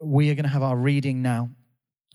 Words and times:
we 0.00 0.30
are 0.30 0.34
going 0.34 0.44
to 0.44 0.50
have 0.50 0.62
our 0.62 0.76
reading 0.76 1.22
now. 1.22 1.50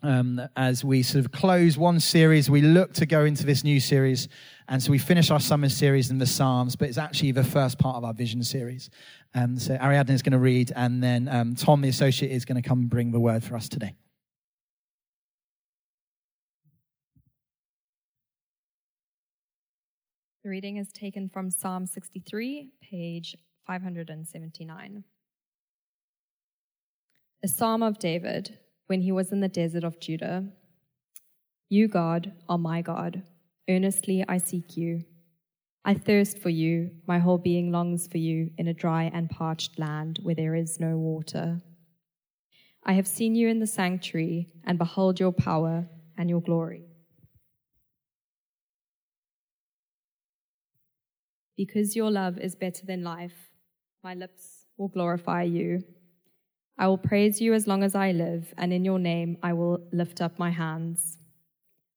Um, 0.02 0.42
as 0.56 0.86
we 0.86 1.04
sort 1.04 1.26
of 1.26 1.32
close 1.34 1.78
one 1.78 2.00
series, 2.00 2.50
we 2.50 2.62
look 2.62 2.94
to 2.94 3.06
go 3.06 3.26
into 3.26 3.46
this 3.46 3.66
new 3.66 3.82
series. 3.82 4.30
And 4.70 4.82
so 4.82 4.92
we 4.92 4.98
finish 4.98 5.30
our 5.30 5.42
summer 5.42 5.68
series 5.68 6.10
in 6.10 6.20
the 6.20 6.26
Psalms, 6.26 6.78
but 6.78 6.88
it's 6.88 6.98
actually 6.98 7.34
the 7.34 7.44
first 7.44 7.78
part 7.78 7.98
of 7.98 8.06
our 8.06 8.14
vision 8.14 8.42
series. 8.44 8.90
Um, 9.36 9.60
so 9.60 9.76
Ariadne 9.76 10.12
is 10.14 10.22
going 10.22 10.32
to 10.32 10.40
read, 10.40 10.72
and 10.76 11.04
then 11.04 11.28
um, 11.28 11.56
Tom, 11.56 11.82
the 11.82 11.90
associate, 11.90 12.32
is 12.32 12.46
going 12.46 12.62
to 12.62 12.68
come 12.68 12.80
and 12.80 12.90
bring 12.90 13.12
the 13.12 13.20
word 13.20 13.44
for 13.44 13.56
us 13.56 13.68
today. 13.68 13.94
The 20.44 20.50
reading 20.50 20.78
is 20.78 20.92
taken 20.94 21.28
from 21.28 21.52
Psalm 21.52 21.86
63, 21.86 22.70
page 22.82 23.36
579. 23.68 25.04
A 27.42 27.48
psalm 27.48 27.82
of 27.84 28.00
David 28.00 28.58
when 28.88 29.00
he 29.00 29.14
was 29.14 29.32
in 29.32 29.40
the 29.40 29.48
desert 29.48 29.86
of 29.86 30.02
Judah. 30.02 30.44
You, 31.70 31.88
God, 31.88 32.34
are 32.50 32.58
my 32.58 32.82
God. 32.82 33.24
Earnestly 33.70 34.26
I 34.28 34.40
seek 34.40 34.76
you. 34.76 35.06
I 35.86 35.94
thirst 35.94 36.40
for 36.40 36.50
you. 36.50 36.92
My 37.08 37.20
whole 37.20 37.38
being 37.38 37.72
longs 37.72 38.08
for 38.08 38.18
you 38.18 38.52
in 38.58 38.68
a 38.68 38.74
dry 38.74 39.10
and 39.14 39.30
parched 39.30 39.80
land 39.80 40.20
where 40.22 40.36
there 40.36 40.54
is 40.54 40.82
no 40.82 40.98
water. 40.98 41.62
I 42.84 42.92
have 42.94 43.08
seen 43.08 43.36
you 43.36 43.48
in 43.48 43.60
the 43.60 43.68
sanctuary 43.68 44.52
and 44.66 44.78
behold 44.78 45.22
your 45.22 45.32
power 45.32 45.88
and 46.18 46.30
your 46.30 46.42
glory. 46.42 46.84
Because 51.56 51.96
your 51.96 52.12
love 52.12 52.38
is 52.38 52.56
better 52.56 52.86
than 52.86 53.02
life, 53.02 53.50
my 54.04 54.14
lips 54.14 54.66
will 54.78 54.90
glorify 54.90 55.44
you. 55.44 55.84
I 56.80 56.88
will 56.88 56.98
praise 56.98 57.42
you 57.42 57.54
as 57.54 57.68
long 57.68 57.84
as 57.84 57.94
I 57.94 58.14
live, 58.14 58.54
and 58.58 58.72
in 58.72 58.86
your 58.86 59.00
name 59.00 59.38
I 59.44 59.52
will 59.52 59.82
lift 59.92 60.22
up 60.22 60.40
my 60.40 60.50
hands. 60.50 61.18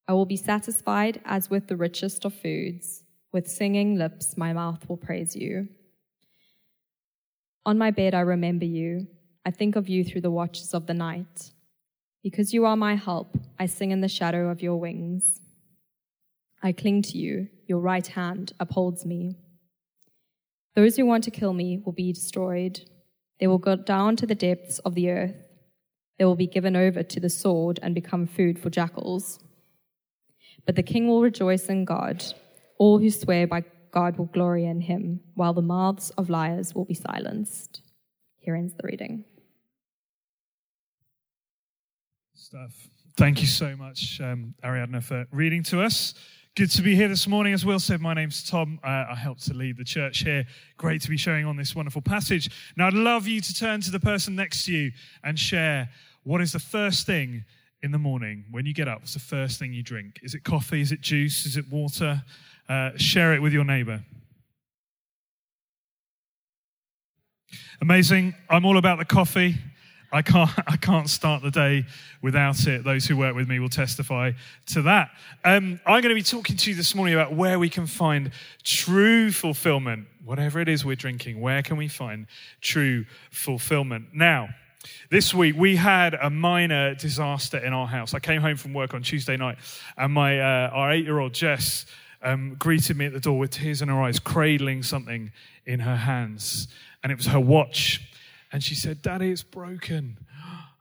I 0.09 0.13
will 0.13 0.27
be 0.27 0.37
satisfied 0.37 1.21
as 1.25 1.49
with 1.49 1.69
the 1.69 1.77
richest 1.77 2.25
of 2.25 2.35
foods. 2.35 3.05
With 3.33 3.49
singing 3.49 3.95
lips, 3.97 4.37
my 4.37 4.53
mouth 4.53 4.89
will 4.89 4.97
praise 4.97 5.37
you. 5.37 5.69
On 7.65 7.79
my 7.79 7.93
bed, 7.93 8.13
I 8.13 8.23
remember 8.23 8.65
you. 8.65 9.07
I 9.47 9.53
think 9.53 9.77
of 9.77 9.89
you 9.89 10.03
through 10.03 10.23
the 10.23 10.33
watches 10.33 10.75
of 10.75 10.89
the 10.89 10.95
night. 10.95 11.53
Because 12.25 12.53
you 12.53 12.65
are 12.65 12.77
my 12.77 12.97
help, 12.97 13.39
I 13.61 13.67
sing 13.67 13.93
in 13.93 14.01
the 14.01 14.09
shadow 14.09 14.49
of 14.49 14.63
your 14.63 14.81
wings. 14.81 15.41
I 16.61 16.73
cling 16.73 17.03
to 17.03 17.19
you, 17.19 17.47
your 17.69 17.79
right 17.79 18.07
hand 18.07 18.53
upholds 18.59 19.07
me. 19.07 19.37
Those 20.75 20.97
who 20.97 21.07
want 21.07 21.23
to 21.25 21.31
kill 21.31 21.53
me 21.53 21.81
will 21.85 21.93
be 21.93 22.13
destroyed. 22.13 22.81
They 23.43 23.49
will 23.49 23.59
go 23.59 23.75
down 23.75 24.15
to 24.19 24.25
the 24.25 24.37
depths 24.37 24.79
of 24.85 24.95
the 24.95 25.11
earth. 25.11 25.35
They 26.17 26.25
will 26.25 26.37
be 26.37 26.47
given 26.47 26.77
over 26.77 27.03
to 27.03 27.19
the 27.19 27.29
sword 27.29 27.81
and 27.83 27.93
become 27.93 28.25
food 28.25 28.57
for 28.57 28.71
jackals. 28.71 29.41
But 30.65 30.77
the 30.77 30.85
king 30.85 31.09
will 31.09 31.23
rejoice 31.23 31.67
in 31.67 31.85
God. 31.85 32.23
All 32.79 33.01
who 33.01 33.11
swear 33.11 33.49
by 33.49 33.65
God 33.91 34.17
will 34.17 34.27
glory 34.27 34.65
in 34.65 34.81
him, 34.81 35.23
while 35.35 35.55
the 35.55 35.61
mouths 35.61 36.11
of 36.11 36.31
liars 36.31 36.73
will 36.73 36.85
be 36.85 36.95
silenced. 36.95 37.83
Here 38.39 38.55
ends 38.55 38.75
the 38.75 38.87
reading. 38.87 39.25
Stuff. 42.35 42.73
Thank 43.17 43.41
you 43.41 43.49
so 43.49 43.75
much, 43.75 44.21
um, 44.21 44.55
Ariadne, 44.63 45.01
for 45.01 45.27
reading 45.33 45.65
to 45.65 45.83
us. 45.83 46.15
Good 46.55 46.71
to 46.73 46.83
be 46.83 46.95
here 46.95 47.09
this 47.09 47.27
morning. 47.27 47.55
As 47.55 47.65
Will 47.65 47.81
said, 47.81 48.03
my 48.03 48.13
name's 48.13 48.45
Tom. 48.45 48.79
Uh, 48.85 49.07
I 49.09 49.15
help 49.15 49.39
to 49.41 49.55
lead 49.55 49.79
the 49.79 49.85
church 49.85 50.19
here. 50.19 50.45
Great 50.77 51.01
to 51.01 51.09
be 51.09 51.17
sharing 51.17 51.47
on 51.47 51.57
this 51.57 51.75
wonderful 51.75 52.03
passage. 52.03 52.51
Now, 52.77 52.89
I'd 52.89 52.93
love 52.93 53.27
you 53.27 53.41
to 53.41 53.55
turn 53.55 53.81
to 53.81 53.91
the 53.91 53.99
person 53.99 54.37
next 54.37 54.67
to 54.67 54.73
you 54.75 54.93
and 55.25 55.39
share 55.39 55.89
what 56.25 56.43
is 56.43 56.53
the 56.53 56.59
first 56.59 57.07
thing 57.07 57.47
in 57.83 57.91
the 57.91 57.97
morning 57.97 58.45
when 58.51 58.67
you 58.67 58.75
get 58.75 58.87
up. 58.87 59.01
What's 59.01 59.15
the 59.15 59.19
first 59.19 59.59
thing 59.59 59.73
you 59.73 59.83
drink? 59.83 60.21
Is 60.23 60.35
it 60.35 60.45
coffee? 60.45 60.83
Is 60.83 60.93
it 60.93 61.01
juice? 61.01 61.47
Is 61.47 61.57
it 61.57 61.65
water? 61.71 62.23
Uh, 62.69 62.91
share 62.97 63.33
it 63.33 63.41
with 63.41 63.55
your 63.55 63.65
neighbor. 63.65 64.03
Amazing. 67.81 68.35
I'm 68.51 68.67
all 68.67 68.77
about 68.77 68.99
the 68.99 69.07
coffee. 69.07 69.57
I 70.13 70.23
can't, 70.23 70.51
I 70.67 70.77
can't 70.77 71.09
start 71.09 71.43
the 71.43 71.51
day 71.51 71.87
without 72.21 72.67
it. 72.67 72.85
Those 72.85 73.07
who 73.07 73.17
work 73.17 73.35
with 73.35 73.49
me 73.49 73.59
will 73.59 73.69
testify 73.69 74.33
to 74.67 74.83
that. 74.83 75.11
Um, 75.45 75.81
I'm 75.87 76.03
going 76.03 76.11
to 76.11 76.15
be 76.15 76.23
talking 76.23 76.57
to 76.57 76.71
you 76.71 76.77
this 76.77 76.95
morning 76.95 77.15
about 77.15 77.35
where 77.35 77.59
we 77.59 77.69
can 77.69 77.87
find 77.87 78.31
true 78.63 79.33
fulfillment. 79.33 80.07
Whatever 80.25 80.61
it 80.61 80.69
is 80.69 80.85
we're 80.85 80.97
drinking, 80.97 81.41
where 81.41 81.63
can 81.63 81.77
we 81.77 81.89
find 81.89 82.27
true 82.61 83.07
fulfillment? 83.31 84.09
Now, 84.13 84.51
this 85.11 85.33
week 85.33 85.57
we 85.57 85.77
had 85.77 86.15
a 86.15 86.29
minor 86.29 86.95
disaster 86.95 87.59
in 87.59 87.73
our 87.73 87.87
house. 87.87 88.15
I 88.15 88.21
came 88.21 88.43
home 88.43 88.57
from 88.57 88.75
work 88.75 88.95
on 88.95 89.03
Tuesday 89.03 89.37
night, 89.37 89.59
and 89.97 90.13
my 90.13 90.41
uh, 90.41 90.71
our 90.71 90.93
eight-year-old 90.93 91.33
Jess 91.33 91.87
um, 92.23 92.57
greeted 92.59 92.97
me 92.97 93.07
at 93.07 93.13
the 93.13 93.21
door 93.21 93.39
with 93.39 93.51
tears 93.51 93.83
in 93.83 93.89
her 93.89 94.03
eyes, 94.03 94.19
cradling 94.19 94.83
something 94.83 95.31
in 95.67 95.81
her 95.81 95.97
hands, 95.97 96.69
and 97.03 97.13
it 97.13 97.17
was 97.17 97.27
her 97.27 97.41
watch. 97.41 98.01
And 98.53 98.63
she 98.63 98.75
said, 98.75 99.03
Daddy, 99.03 99.31
it's 99.31 99.43
broken. 99.43 100.19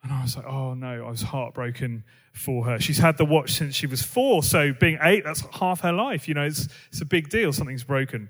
And 0.03 0.11
I 0.11 0.21
was 0.21 0.35
like, 0.35 0.45
oh 0.45 0.73
no, 0.73 1.05
I 1.05 1.09
was 1.09 1.21
heartbroken 1.21 2.03
for 2.33 2.65
her. 2.65 2.79
She's 2.79 2.97
had 2.97 3.17
the 3.17 3.25
watch 3.25 3.51
since 3.51 3.75
she 3.75 3.87
was 3.87 4.01
four. 4.01 4.43
So 4.43 4.73
being 4.73 4.97
eight, 5.01 5.23
that's 5.23 5.41
half 5.59 5.81
her 5.81 5.93
life. 5.93 6.27
You 6.27 6.33
know, 6.33 6.43
it's, 6.43 6.67
it's 6.89 7.01
a 7.01 7.05
big 7.05 7.29
deal. 7.29 7.53
Something's 7.53 7.83
broken. 7.83 8.29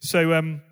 So 0.00 0.32
um, 0.32 0.62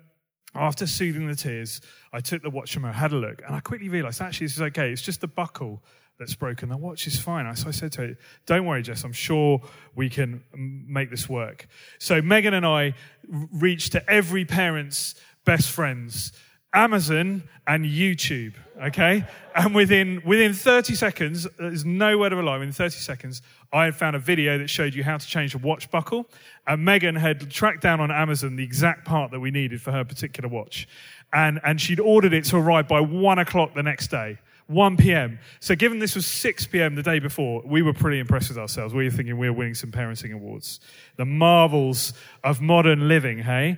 after 0.55 0.87
soothing 0.87 1.27
the 1.27 1.35
tears, 1.35 1.81
I 2.13 2.21
took 2.21 2.41
the 2.43 2.49
watch 2.49 2.73
from 2.73 2.83
her, 2.83 2.91
had 2.91 3.11
a 3.11 3.17
look, 3.17 3.41
and 3.45 3.55
I 3.55 3.59
quickly 3.59 3.89
realized 3.89 4.21
actually 4.21 4.47
this 4.47 4.55
is 4.55 4.61
okay. 4.61 4.91
It's 4.91 5.01
just 5.01 5.21
the 5.21 5.27
buckle 5.27 5.83
that's 6.17 6.35
broken. 6.35 6.69
The 6.69 6.77
watch 6.77 7.07
is 7.07 7.19
fine. 7.19 7.53
So 7.55 7.67
I 7.67 7.71
said 7.71 7.91
to 7.93 8.01
her, 8.01 8.17
Don't 8.45 8.65
worry, 8.65 8.83
Jess, 8.83 9.03
I'm 9.03 9.13
sure 9.13 9.61
we 9.95 10.09
can 10.09 10.43
make 10.53 11.09
this 11.09 11.27
work. 11.27 11.67
So 11.99 12.21
Megan 12.21 12.53
and 12.53 12.65
I 12.65 12.93
reached 13.27 13.93
to 13.93 14.09
every 14.09 14.45
parent's 14.45 15.15
best 15.45 15.71
friends 15.71 16.31
Amazon 16.73 17.43
and 17.67 17.85
YouTube, 17.85 18.53
okay? 18.81 19.25
And 19.55 19.75
within, 19.75 20.21
within 20.25 20.53
30 20.53 20.95
seconds, 20.95 21.47
there's 21.59 21.83
no 21.83 22.17
word 22.17 22.31
of 22.31 22.39
a 22.39 22.43
lie, 22.43 22.57
within 22.57 22.73
30 22.73 22.97
seconds, 22.97 23.41
I 23.73 23.85
had 23.85 23.95
found 23.95 24.15
a 24.15 24.19
video 24.19 24.57
that 24.57 24.69
showed 24.69 24.93
you 24.93 25.03
how 25.03 25.17
to 25.17 25.27
change 25.27 25.53
a 25.53 25.57
watch 25.57 25.91
buckle. 25.91 26.27
And 26.65 26.85
Megan 26.85 27.15
had 27.15 27.51
tracked 27.51 27.81
down 27.81 27.99
on 27.99 28.09
Amazon 28.09 28.55
the 28.55 28.63
exact 28.63 29.05
part 29.05 29.31
that 29.31 29.39
we 29.39 29.51
needed 29.51 29.81
for 29.81 29.91
her 29.91 30.05
particular 30.05 30.49
watch. 30.49 30.87
And, 31.33 31.59
and 31.63 31.79
she'd 31.79 31.99
ordered 31.99 32.33
it 32.33 32.45
to 32.45 32.57
arrive 32.57 32.87
by 32.87 33.01
one 33.01 33.39
o'clock 33.39 33.73
the 33.73 33.83
next 33.83 34.07
day. 34.07 34.37
1 34.67 34.95
p.m. 34.95 35.37
So, 35.59 35.75
given 35.75 35.99
this 35.99 36.15
was 36.15 36.25
6 36.25 36.67
p.m. 36.67 36.95
the 36.95 37.03
day 37.03 37.19
before, 37.19 37.61
we 37.65 37.81
were 37.81 37.93
pretty 37.93 38.19
impressed 38.19 38.47
with 38.47 38.57
ourselves. 38.57 38.93
We 38.93 39.03
were 39.03 39.11
thinking 39.11 39.37
we 39.37 39.49
were 39.49 39.55
winning 39.55 39.73
some 39.73 39.91
parenting 39.91 40.33
awards. 40.33 40.79
The 41.17 41.25
marvels 41.25 42.13
of 42.41 42.61
modern 42.61 43.09
living, 43.09 43.39
hey? 43.39 43.77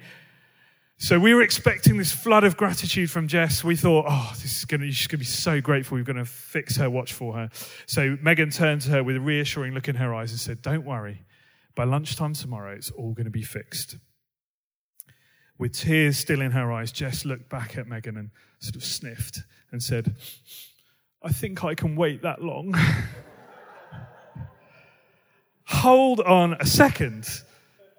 So 1.04 1.20
we 1.20 1.34
were 1.34 1.42
expecting 1.42 1.98
this 1.98 2.14
flood 2.14 2.46
of 2.46 2.56
gratitude 2.56 3.12
from 3.12 3.28
Jess. 3.28 3.62
We 3.62 3.76
thought, 3.76 4.06
oh, 4.08 4.32
this 4.36 4.56
is 4.56 4.64
to, 4.64 4.78
she's 4.90 5.08
going 5.08 5.18
to 5.18 5.20
be 5.26 5.26
so 5.26 5.60
grateful. 5.60 5.98
We're 5.98 6.06
going 6.06 6.16
to 6.16 6.24
fix 6.24 6.78
her 6.78 6.90
watch 6.90 7.12
for 7.12 7.34
her. 7.34 7.50
So 7.88 8.18
Megan 8.22 8.52
turned 8.52 8.84
to 8.84 8.92
her 8.92 9.04
with 9.04 9.18
a 9.18 9.20
reassuring 9.20 9.74
look 9.74 9.90
in 9.90 9.98
her 9.98 10.16
eyes 10.16 10.32
and 10.32 10.40
said, 10.40 10.62
don't 10.62 10.86
worry. 10.86 11.26
By 11.76 11.84
lunchtime 11.84 12.36
tomorrow, 12.36 12.72
it's 12.72 12.90
all 12.90 13.12
going 13.12 13.26
to 13.26 13.32
be 13.32 13.42
fixed. 13.42 13.98
With 15.58 15.74
tears 15.74 16.16
still 16.16 16.40
in 16.40 16.52
her 16.52 16.72
eyes, 16.72 16.94
Jess 16.94 17.26
looked 17.26 17.50
back 17.50 17.78
at 17.78 17.86
Megan 17.86 18.16
and 18.16 18.30
sort 18.60 18.78
of 18.78 18.86
sniffed 18.86 19.42
and 19.74 19.84
said, 19.84 20.16
I 21.22 21.34
think 21.34 21.66
I 21.66 21.76
can 21.76 21.98
wait 21.98 22.22
that 22.22 22.42
long. 22.42 22.76
Hold 25.66 26.22
on 26.22 26.54
a 26.62 26.66
second 26.66 27.28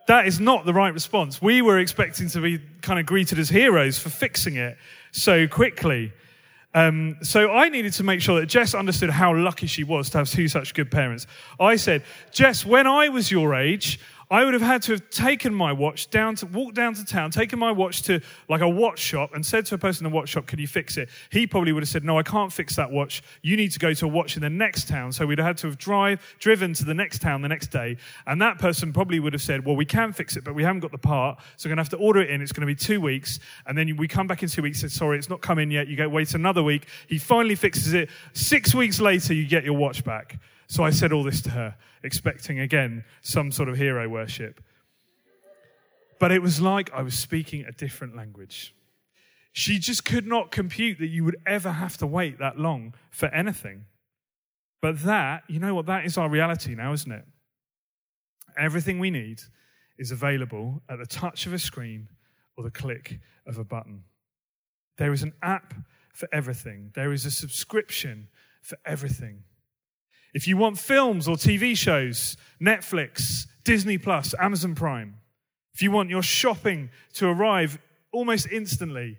that 0.07 0.27
is 0.27 0.41
not 0.41 0.67
the 0.67 0.75
right 0.75 0.93
response. 0.93 1.41
We 1.41 1.63
were 1.63 1.79
expecting 1.79 2.29
to 2.31 2.41
be 2.41 2.61
kind 2.83 2.99
of 2.99 3.07
greeted 3.07 3.39
as 3.39 3.49
heroes 3.49 3.99
for 3.99 4.11
fixing 4.11 4.57
it 4.57 4.77
so 5.13 5.49
quickly. 5.49 6.13
Um, 6.75 7.17
so 7.23 7.53
I 7.53 7.69
needed 7.69 7.93
to 7.95 8.03
make 8.03 8.21
sure 8.21 8.41
that 8.41 8.47
Jess 8.47 8.75
understood 8.75 9.09
how 9.09 9.35
lucky 9.35 9.69
she 9.69 9.85
was 9.85 10.11
to 10.11 10.19
have 10.19 10.29
two 10.29 10.49
such 10.49 10.75
good 10.75 10.91
parents. 10.91 11.27
I 11.61 11.77
said, 11.77 12.03
Jess, 12.33 12.67
when 12.67 12.87
I 12.87 13.09
was 13.09 13.31
your 13.31 13.55
age, 13.55 14.01
I 14.31 14.45
would 14.45 14.55
have 14.55 14.63
had 14.63 14.83
to 14.83 14.93
have 14.93 15.11
taken 15.11 15.55
my 15.55 15.73
watch 15.73 16.11
down 16.11 16.35
to 16.37 16.47
walk 16.47 16.75
down 16.75 16.95
to 16.95 17.05
town, 17.05 17.31
taken 17.31 17.59
my 17.59 17.73
watch 17.73 18.03
to 18.03 18.21
like 18.49 18.61
a 18.61 18.69
watch 18.69 18.99
shop 18.99 19.35
and 19.35 19.45
said 19.45 19.67
to 19.67 19.75
a 19.75 19.79
person 19.79 20.07
in 20.07 20.13
the 20.13 20.17
watch 20.17 20.31
shop, 20.31 20.47
Can 20.47 20.59
you 20.59 20.67
fix 20.67 20.97
it? 20.97 21.09
He 21.31 21.47
probably 21.47 21.73
would 21.73 21.83
have 21.83 21.89
said, 21.89 22.05
No, 22.05 22.19
I 22.19 22.23
can't 22.23 22.53
fix 22.53 22.77
that 22.77 22.91
watch. 22.91 23.23
You 23.43 23.57
need 23.57 23.73
to 23.73 23.79
go 23.79 23.93
to 23.93 24.05
a 24.07 24.09
watch 24.09 24.37
in 24.37 24.43
the 24.43 24.51
next 24.51 24.89
town. 24.89 25.13
So 25.13 25.27
we'd 25.27 25.39
have 25.39 25.47
had 25.47 25.59
to 25.59 25.67
have 25.69 25.79
drive, 25.79 26.21
driven 26.39 26.73
to 26.75 26.85
the 26.85 26.95
next 26.95 27.21
town 27.21 27.43
the 27.43 27.49
next 27.49 27.69
day. 27.69 27.97
And 28.27 28.41
that 28.41 28.59
person 28.59 28.93
probably 28.93 29.21
would 29.21 29.33
have 29.33 29.43
said, 29.43 29.65
Well, 29.65 29.77
we 29.77 29.85
can 29.87 30.13
fix 30.13 30.37
it, 30.37 30.45
but 30.45 30.55
we 30.55 30.63
haven't 30.63 30.81
got 30.81 30.93
the 30.93 30.99
part. 30.99 31.39
So 31.57 31.69
we're 31.69 31.71
going 31.71 31.77
to 31.79 31.83
have 31.83 31.91
to 31.91 32.05
order 32.05 32.21
it 32.21 32.31
in. 32.31 32.41
It's 32.41 32.53
going 32.53 32.67
to 32.67 32.67
be 32.67 32.75
two 32.75 33.01
weeks. 33.01 33.41
And 33.67 33.77
then 33.77 33.97
we 33.97 34.09
come 34.09 34.27
back 34.27 34.43
in 34.43 34.49
two 34.49 34.63
weeks 34.63 34.83
and 34.83 34.91
Sorry, 34.91 35.19
it's 35.19 35.29
not 35.29 35.41
come 35.41 35.59
in 35.59 35.71
yet. 35.71 35.89
You 35.89 35.97
go 35.97 36.09
wait 36.09 36.35
another 36.35 36.63
week. 36.63 36.87
He 37.09 37.19
finally 37.19 37.57
fixes 37.57 37.93
it. 37.93 38.09
Six 38.33 38.75
weeks 38.75 39.01
later, 39.01 39.35
you 39.35 39.47
get 39.47 39.65
your 39.65 39.75
watch 39.75 40.05
back. 40.05 40.39
So 40.67 40.83
I 40.83 40.91
said 40.91 41.13
all 41.13 41.23
this 41.23 41.43
to 41.43 41.51
her, 41.51 41.77
expecting 42.03 42.61
again 42.61 43.05
some 43.23 43.53
sort 43.53 43.69
of 43.69 43.77
hero 43.77 44.09
worship. 44.09 44.63
But 46.19 46.33
it 46.33 46.43
was 46.43 46.61
like 46.61 46.93
I 46.93 47.03
was 47.03 47.19
speaking 47.19 47.65
a 47.65 47.73
different 47.73 48.17
language. 48.17 48.75
She 49.53 49.79
just 49.79 50.05
could 50.05 50.27
not 50.27 50.51
compute 50.51 50.99
that 50.99 51.09
you 51.09 51.25
would 51.25 51.37
ever 51.47 51.71
have 51.71 51.97
to 51.99 52.07
wait 52.07 52.39
that 52.39 52.59
long 52.59 52.95
for 53.11 53.27
anything. 53.27 53.87
But 54.81 55.03
that, 55.03 55.45
you 55.49 55.61
know 55.61 55.75
what, 55.75 55.87
that 55.87 56.05
is 56.05 56.19
our 56.19 56.29
reality 56.29 56.75
now, 56.75 56.93
isn't 56.93 57.13
it? 57.13 57.25
Everything 58.59 58.99
we 58.99 59.11
need 59.11 59.43
is 59.99 60.11
available 60.11 60.83
at 60.89 60.99
the 60.99 61.07
touch 61.07 61.47
of 61.47 61.53
a 61.53 61.59
screen 61.59 62.09
or 62.57 62.65
the 62.65 62.71
click 62.71 63.21
of 63.47 63.59
a 63.59 63.65
button. 63.65 64.05
There 64.99 65.13
is 65.13 65.23
an 65.23 65.33
app 65.43 65.75
for 66.13 66.29
everything, 66.33 66.93
there 66.95 67.13
is 67.13 67.27
a 67.27 67.31
subscription 67.31 68.29
for 68.63 68.79
everything. 68.87 69.43
If 70.35 70.49
you 70.49 70.57
want 70.57 70.79
films 70.79 71.29
or 71.29 71.37
TV 71.37 71.77
shows, 71.77 72.37
Netflix, 72.61 73.47
Disney 73.63 73.99
Plus, 73.99 74.35
Amazon 74.39 74.75
Prime. 74.75 75.15
If 75.73 75.83
you 75.83 75.93
want 75.93 76.11
your 76.11 76.23
shopping 76.23 76.91
to 77.15 77.29
arrive 77.29 77.79
almost 78.13 78.49
instantly, 78.51 79.19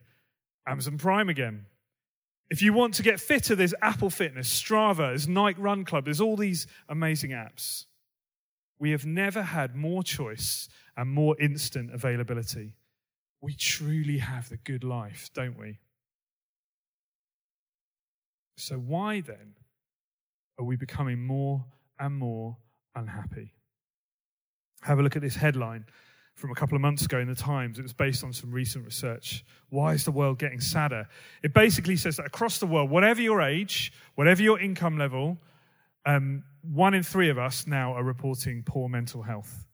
Amazon 0.68 0.98
Prime 0.98 1.30
again. 1.30 1.66
If 2.50 2.62
you 2.62 2.74
want 2.74 2.94
to 2.96 3.04
get 3.04 3.20
fitter, 3.20 3.56
there's 3.56 3.74
Apple 3.82 4.10
Fitness, 4.10 4.50
Strava, 4.50 5.10
there's 5.10 5.28
Nike 5.28 5.62
Run 5.62 5.86
Club, 5.86 6.06
there's 6.06 6.22
all 6.22 6.36
these 6.36 6.68
amazing 6.90 7.32
apps. 7.32 7.86
We 8.78 8.92
have 8.92 9.06
never 9.06 9.42
had 9.42 9.76
more 9.76 10.04
choice 10.04 10.68
and 10.98 11.10
more 11.10 11.40
instant 11.40 11.94
availability. 11.94 12.76
We 13.42 13.54
truly 13.54 14.18
have 14.18 14.50
the 14.50 14.58
good 14.58 14.84
life, 14.84 15.30
don't 15.34 15.58
we? 15.58 15.80
So, 18.58 18.76
why 18.76 19.22
then 19.22 19.56
are 20.58 20.66
we 20.66 20.76
becoming 20.76 21.26
more 21.26 21.66
and 22.00 22.16
more 22.16 22.58
unhappy? 22.96 23.54
Have 24.82 25.00
a 25.00 25.04
look 25.04 25.16
at 25.16 25.22
this 25.22 25.36
headline 25.36 25.86
from 26.36 26.52
a 26.52 26.56
couple 26.56 26.76
of 26.76 26.82
months 26.82 27.06
ago 27.06 27.20
in 27.20 27.28
the 27.28 27.36
Times. 27.36 27.80
It 27.80 27.84
was 27.84 27.94
based 27.94 28.24
on 28.24 28.34
some 28.34 28.52
recent 28.52 28.86
research. 28.86 29.46
Why 29.70 29.94
is 29.94 30.04
the 30.04 30.12
world 30.12 30.38
getting 30.38 30.60
sadder? 30.60 31.08
It 31.44 31.54
basically 31.54 31.96
says 31.96 32.18
that 32.18 32.26
across 32.26 32.60
the 32.60 32.66
world, 32.66 32.90
whatever 32.90 33.22
your 33.22 33.42
age, 33.42 33.94
whatever 34.16 34.42
your 34.42 34.60
income 34.60 34.98
level, 34.98 35.38
um, 36.06 36.44
one 36.62 36.94
in 36.94 37.04
three 37.04 37.30
of 37.30 37.38
us 37.38 37.66
now 37.68 37.94
are 37.94 38.04
reporting 38.04 38.64
poor 38.64 38.90
mental 38.90 39.24
health. 39.24 39.66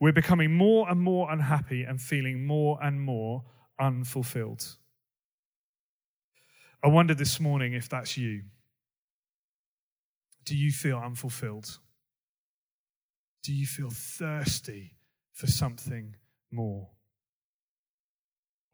We're 0.00 0.12
becoming 0.12 0.52
more 0.52 0.90
and 0.90 1.00
more 1.00 1.30
unhappy 1.30 1.84
and 1.84 2.00
feeling 2.00 2.44
more 2.44 2.78
and 2.82 3.00
more 3.00 3.44
unfulfilled. 3.78 4.66
I 6.82 6.88
wondered 6.88 7.18
this 7.18 7.38
morning 7.38 7.74
if 7.74 7.88
that's 7.88 8.16
you. 8.16 8.42
Do 10.44 10.56
you 10.56 10.72
feel 10.72 10.98
unfulfilled? 10.98 11.78
Do 13.42 13.52
you 13.52 13.66
feel 13.66 13.90
thirsty 13.90 14.92
for 15.32 15.46
something 15.46 16.16
more? 16.50 16.88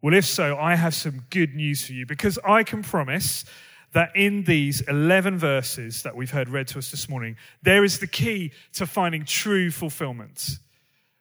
Well, 0.00 0.14
if 0.14 0.24
so, 0.24 0.56
I 0.56 0.76
have 0.76 0.94
some 0.94 1.24
good 1.30 1.54
news 1.54 1.84
for 1.84 1.92
you 1.92 2.06
because 2.06 2.38
I 2.46 2.62
can 2.62 2.82
promise 2.82 3.44
that 3.92 4.14
in 4.14 4.44
these 4.44 4.80
11 4.82 5.38
verses 5.38 6.02
that 6.02 6.14
we've 6.14 6.30
heard 6.30 6.48
read 6.48 6.68
to 6.68 6.78
us 6.78 6.90
this 6.90 7.08
morning, 7.08 7.36
there 7.62 7.84
is 7.84 7.98
the 7.98 8.06
key 8.06 8.52
to 8.74 8.86
finding 8.86 9.24
true 9.24 9.70
fulfillment. 9.70 10.58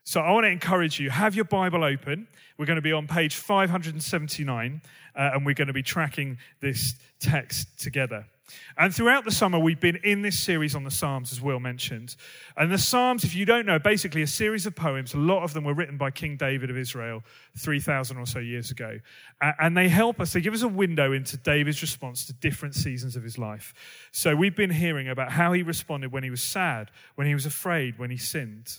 So 0.04 0.22
I 0.22 0.32
want 0.32 0.46
to 0.46 0.50
encourage 0.50 1.00
you, 1.00 1.10
have 1.10 1.36
your 1.36 1.46
Bible 1.46 1.84
open. 1.84 2.28
We're 2.58 2.66
going 2.66 2.76
to 2.76 2.82
be 2.82 2.94
on 2.94 3.08
page 3.08 3.36
579, 3.36 4.82
uh, 5.16 5.30
and 5.34 5.46
we're 5.46 5.54
going 5.54 5.68
to 5.68 5.74
be 5.74 5.84
tracking 5.84 6.38
this 6.60 6.96
text 7.20 7.80
together. 7.80 8.26
And 8.78 8.94
throughout 8.94 9.26
the 9.26 9.32
summer, 9.32 9.60
we've 9.60 9.80
been 9.80 9.98
in 9.98 10.22
this 10.22 10.40
series 10.40 10.76
on 10.76 10.84
the 10.84 10.92
Psalms, 10.92 11.32
as 11.32 11.42
Will 11.42 11.60
mentioned. 11.60 12.16
And 12.56 12.72
the 12.72 12.78
Psalms, 12.78 13.24
if 13.24 13.36
you 13.36 13.46
don't 13.46 13.66
know, 13.66 13.80
basically 13.80 14.22
a 14.22 14.28
series 14.28 14.66
of 14.66 14.76
poems. 14.76 15.14
A 15.14 15.18
lot 15.18 15.44
of 15.44 15.54
them 15.54 15.64
were 15.64 15.74
written 15.74 15.98
by 15.98 16.12
King 16.12 16.38
David 16.38 16.70
of 16.70 16.78
Israel 16.78 17.24
3,000 17.58 18.18
or 18.18 18.26
so 18.26 18.40
years 18.40 18.72
ago. 18.72 19.00
And 19.42 19.76
they 19.76 19.90
help 19.90 20.20
us, 20.20 20.34
they 20.34 20.42
give 20.42 20.54
us 20.54 20.62
a 20.62 20.68
window 20.68 21.12
into 21.12 21.38
David's 21.38 21.82
response 21.82 22.26
to 22.26 22.34
different 22.34 22.76
seasons 22.76 23.16
of 23.16 23.24
his 23.24 23.38
life. 23.38 23.74
So 24.12 24.36
we've 24.36 24.56
been 24.56 24.72
hearing 24.72 25.10
about 25.10 25.32
how 25.32 25.54
he 25.54 25.64
responded 25.64 26.12
when 26.12 26.24
he 26.24 26.30
was 26.30 26.42
sad, 26.42 26.92
when 27.16 27.28
he 27.28 27.34
was 27.34 27.46
afraid, 27.46 28.00
when 28.00 28.12
he 28.12 28.18
sinned. 28.18 28.78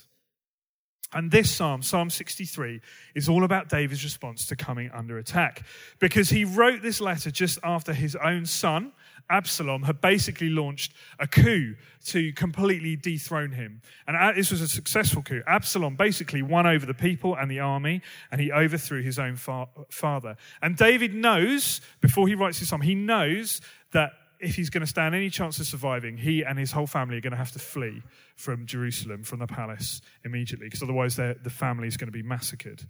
And 1.11 1.31
this 1.31 1.49
psalm, 1.49 1.81
Psalm 1.81 2.11
63, 2.11 2.81
is 3.15 3.27
all 3.27 3.43
about 3.43 3.67
David's 3.67 4.03
response 4.03 4.45
to 4.47 4.55
coming 4.55 4.91
under 4.93 5.17
attack 5.17 5.65
because 5.97 6.29
he 6.29 6.45
wrote 6.45 6.83
this 6.83 7.01
letter 7.01 7.31
just 7.31 7.57
after 7.63 7.93
his 7.93 8.15
own 8.15 8.45
son, 8.45 8.91
Absalom 9.29 9.83
had 9.83 10.01
basically 10.01 10.49
launched 10.49 10.93
a 11.19 11.27
coup 11.27 11.75
to 12.05 12.31
completely 12.33 12.95
dethrone 12.95 13.51
him. 13.51 13.81
And 14.07 14.37
this 14.37 14.51
was 14.51 14.61
a 14.61 14.67
successful 14.67 15.21
coup. 15.21 15.41
Absalom 15.47 15.95
basically 15.95 16.41
won 16.41 16.65
over 16.65 16.85
the 16.85 16.93
people 16.93 17.35
and 17.35 17.49
the 17.49 17.59
army, 17.59 18.01
and 18.31 18.39
he 18.39 18.51
overthrew 18.51 19.01
his 19.01 19.19
own 19.19 19.35
fa- 19.35 19.67
father. 19.89 20.37
And 20.61 20.75
David 20.75 21.13
knows, 21.13 21.81
before 22.01 22.27
he 22.27 22.35
writes 22.35 22.59
this 22.59 22.69
psalm, 22.69 22.81
he 22.81 22.95
knows 22.95 23.61
that 23.91 24.11
if 24.39 24.55
he's 24.55 24.69
going 24.69 24.81
to 24.81 24.87
stand 24.87 25.13
any 25.13 25.29
chance 25.29 25.59
of 25.59 25.67
surviving, 25.67 26.17
he 26.17 26.43
and 26.43 26.57
his 26.57 26.71
whole 26.71 26.87
family 26.87 27.17
are 27.17 27.21
going 27.21 27.31
to 27.31 27.37
have 27.37 27.51
to 27.51 27.59
flee 27.59 28.01
from 28.37 28.65
Jerusalem, 28.65 29.23
from 29.23 29.39
the 29.39 29.47
palace 29.47 30.01
immediately, 30.23 30.67
because 30.67 30.81
otherwise 30.81 31.17
the 31.17 31.35
family 31.49 31.87
is 31.87 31.97
going 31.97 32.07
to 32.07 32.13
be 32.13 32.23
massacred. 32.23 32.87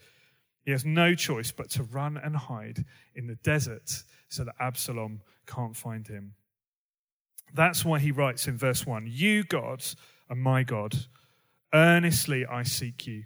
He 0.65 0.71
has 0.71 0.85
no 0.85 1.15
choice 1.15 1.51
but 1.51 1.71
to 1.71 1.83
run 1.83 2.17
and 2.17 2.35
hide 2.35 2.85
in 3.15 3.25
the 3.25 3.35
desert 3.35 4.03
so 4.27 4.43
that 4.43 4.53
Absalom 4.59 5.21
can't 5.49 5.75
find 5.75 6.07
him. 6.07 6.35
That's 7.53 7.83
why 7.83 7.99
he 7.99 8.11
writes 8.11 8.47
in 8.47 8.57
verse 8.57 8.85
1 8.85 9.07
You, 9.09 9.43
God, 9.43 9.83
are 10.29 10.35
my 10.35 10.63
God. 10.63 10.95
Earnestly 11.73 12.45
I 12.45 12.63
seek 12.63 13.07
you. 13.07 13.25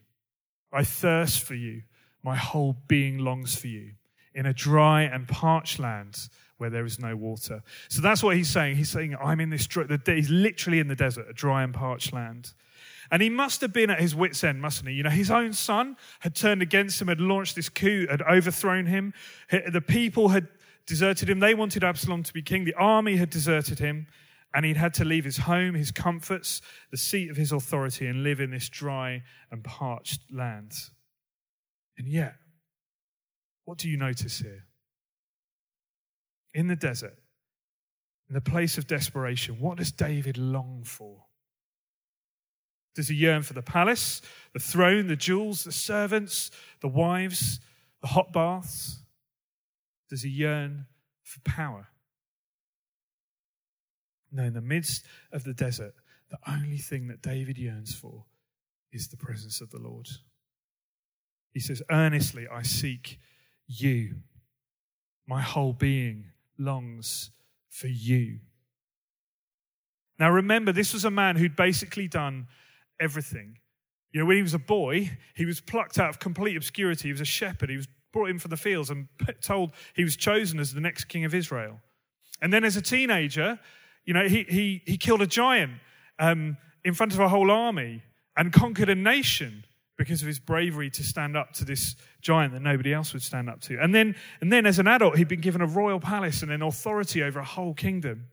I 0.72 0.84
thirst 0.84 1.44
for 1.44 1.56
you. 1.56 1.84
My 2.24 2.36
whole 2.36 2.78
being 2.88 3.20
longs 3.20 3.56
for 3.56 3.68
you 3.68 3.92
in 4.34 4.46
a 4.46 4.54
dry 4.54 5.04
and 5.04 5.28
parched 5.28 5.78
land 5.78 6.30
where 6.58 6.70
there 6.70 6.86
is 6.86 7.00
no 7.00 7.16
water. 7.16 7.62
So 7.90 8.02
that's 8.02 8.24
what 8.24 8.36
he's 8.36 8.50
saying. 8.50 8.78
He's 8.78 8.90
saying, 8.90 9.16
I'm 9.22 9.40
in 9.40 9.50
this, 9.50 9.68
he's 10.06 10.30
literally 10.30 10.80
in 10.80 10.88
the 10.88 10.96
desert, 10.96 11.28
a 11.30 11.34
dry 11.34 11.64
and 11.64 11.74
parched 11.74 12.14
land. 12.14 12.54
And 13.12 13.22
he 13.22 13.30
must 13.30 13.62
have 13.62 13.74
been 13.74 13.90
at 13.90 14.00
his 14.00 14.16
wits' 14.16 14.44
end, 14.44 14.62
mustn't 14.62 14.88
he? 14.88 14.96
You 14.96 15.04
know, 15.04 15.10
his 15.10 15.30
own 15.30 15.54
son 15.54 15.98
had 16.22 16.36
turned 16.36 16.62
against 16.62 17.02
him, 17.02 17.10
had 17.10 17.19
launched 17.19 17.56
this 17.56 17.69
coup, 17.69 18.08
had 18.10 18.22
overthrown 18.22 18.86
him. 18.86 19.14
The 19.52 19.81
people 19.81 20.30
had 20.30 20.48
deserted 20.85 21.30
him. 21.30 21.39
They 21.39 21.53
wanted 21.53 21.83
Absalom 21.83 22.24
to 22.24 22.33
be 22.33 22.41
king. 22.41 22.65
The 22.65 22.74
army 22.75 23.18
had 23.18 23.30
deserted 23.30 23.80
him. 23.80 24.07
And 24.56 24.65
he'd 24.65 24.77
had 24.77 24.94
to 24.95 25.06
leave 25.06 25.25
his 25.25 25.38
home, 25.38 25.74
his 25.74 25.91
comforts, 25.91 26.62
the 26.91 26.97
seat 26.97 27.31
of 27.31 27.38
his 27.38 27.51
authority, 27.51 28.06
and 28.06 28.21
live 28.21 28.39
in 28.39 28.51
this 28.51 28.69
dry 28.69 29.24
and 29.50 29.63
parched 29.63 30.21
land. 30.31 30.74
And 31.97 32.07
yet, 32.07 32.35
what 33.65 33.80
do 33.80 33.89
you 33.89 33.97
notice 33.97 34.39
here? 34.39 34.65
In 36.53 36.68
the 36.68 36.75
desert, 36.75 37.18
in 38.30 38.35
the 38.35 38.41
place 38.41 38.77
of 38.77 38.85
desperation, 38.85 39.59
what 39.59 39.80
does 39.80 39.91
David 39.91 40.38
long 40.38 40.83
for? 40.85 41.25
Does 42.94 43.07
he 43.07 43.16
yearn 43.16 43.42
for 43.42 43.54
the 43.54 43.63
palace, 43.63 44.21
the 44.54 44.59
throne, 44.59 45.07
the 45.07 45.16
jewels, 45.16 45.63
the 45.63 45.71
servants, 45.71 46.52
the 46.81 46.87
wives, 46.87 47.59
the 48.02 48.07
hot 48.09 48.31
baths? 48.31 49.03
Does 50.14 50.22
he 50.22 50.30
yearn 50.30 50.86
for 51.24 51.40
power? 51.40 51.88
No, 54.32 54.44
in 54.44 54.54
the 54.54 54.62
midst 54.62 55.08
of 55.32 55.44
the 55.44 55.56
desert, 55.56 55.96
the 56.30 56.38
only 56.48 56.78
thing 56.78 57.08
that 57.08 57.24
David 57.24 57.58
yearns 57.58 57.96
for 57.96 58.26
is 58.92 59.08
the 59.08 59.18
presence 59.18 59.60
of 59.60 59.72
the 59.72 59.80
Lord. 59.80 60.08
He 61.52 61.60
says, 61.60 61.82
Earnestly 61.90 62.46
I 62.48 62.62
seek 62.62 63.18
you. 63.66 64.18
My 65.26 65.42
whole 65.42 65.74
being 65.74 66.26
longs 66.60 67.32
for 67.72 67.88
you. 67.88 68.38
Now 70.20 70.30
remember, 70.30 70.72
this 70.72 70.94
was 70.94 71.06
a 71.06 71.10
man 71.10 71.38
who'd 71.38 71.56
basically 71.56 72.08
done 72.08 72.50
everything. 73.00 73.58
You 74.12 74.20
know, 74.20 74.28
when 74.28 74.38
he 74.38 74.44
was 74.44 74.54
a 74.54 74.60
boy, 74.60 75.18
he 75.36 75.46
was 75.48 75.60
plucked 75.60 75.98
out 75.98 76.10
of 76.10 76.20
complete 76.20 76.56
obscurity. 76.56 77.08
He 77.08 77.14
was 77.14 77.22
a 77.22 77.26
shepherd. 77.26 77.72
He 77.72 77.78
was 77.78 77.88
brought 78.14 78.30
in 78.30 78.40
from 78.40 78.50
the 78.50 78.58
fields 78.58 78.90
and 78.90 79.08
told 79.42 79.74
he 79.96 80.04
was 80.04 80.16
chosen 80.16 80.60
as 80.60 80.74
the 80.74 80.80
next 80.80 81.06
king 81.06 81.26
of 81.26 81.34
Israel. 81.34 81.82
And 82.42 82.54
then 82.54 82.64
as 82.64 82.78
a 82.78 82.82
teenager, 82.82 83.60
you 84.06 84.14
know, 84.14 84.28
he, 84.28 84.44
he, 84.44 84.82
he 84.86 84.98
killed 84.98 85.22
a 85.22 85.28
giant 85.28 85.74
um, 86.20 86.58
in 86.86 86.94
front 86.94 87.14
of 87.14 87.20
a 87.20 87.28
whole 87.28 87.52
army 87.52 88.04
and 88.38 88.54
conquered 88.54 88.90
a 88.90 88.96
nation 88.96 89.66
because 89.98 90.22
of 90.22 90.28
his 90.28 90.40
bravery 90.40 90.90
to 90.90 91.04
stand 91.04 91.38
up 91.38 91.54
to 91.54 91.66
this 91.66 91.96
giant 92.22 92.54
that 92.54 92.62
nobody 92.62 92.94
else 92.94 93.14
would 93.14 93.22
stand 93.22 93.50
up 93.50 93.62
to. 93.62 93.78
And 93.80 93.94
then, 93.94 94.16
and 94.42 94.52
then 94.52 94.66
as 94.66 94.80
an 94.80 94.88
adult, 94.88 95.18
he'd 95.18 95.28
been 95.28 95.42
given 95.42 95.62
a 95.62 95.68
royal 95.68 96.00
palace 96.00 96.42
and 96.42 96.52
an 96.52 96.62
authority 96.62 97.22
over 97.24 97.40
a 97.40 97.46
whole 97.46 97.74
kingdom. 97.74 98.28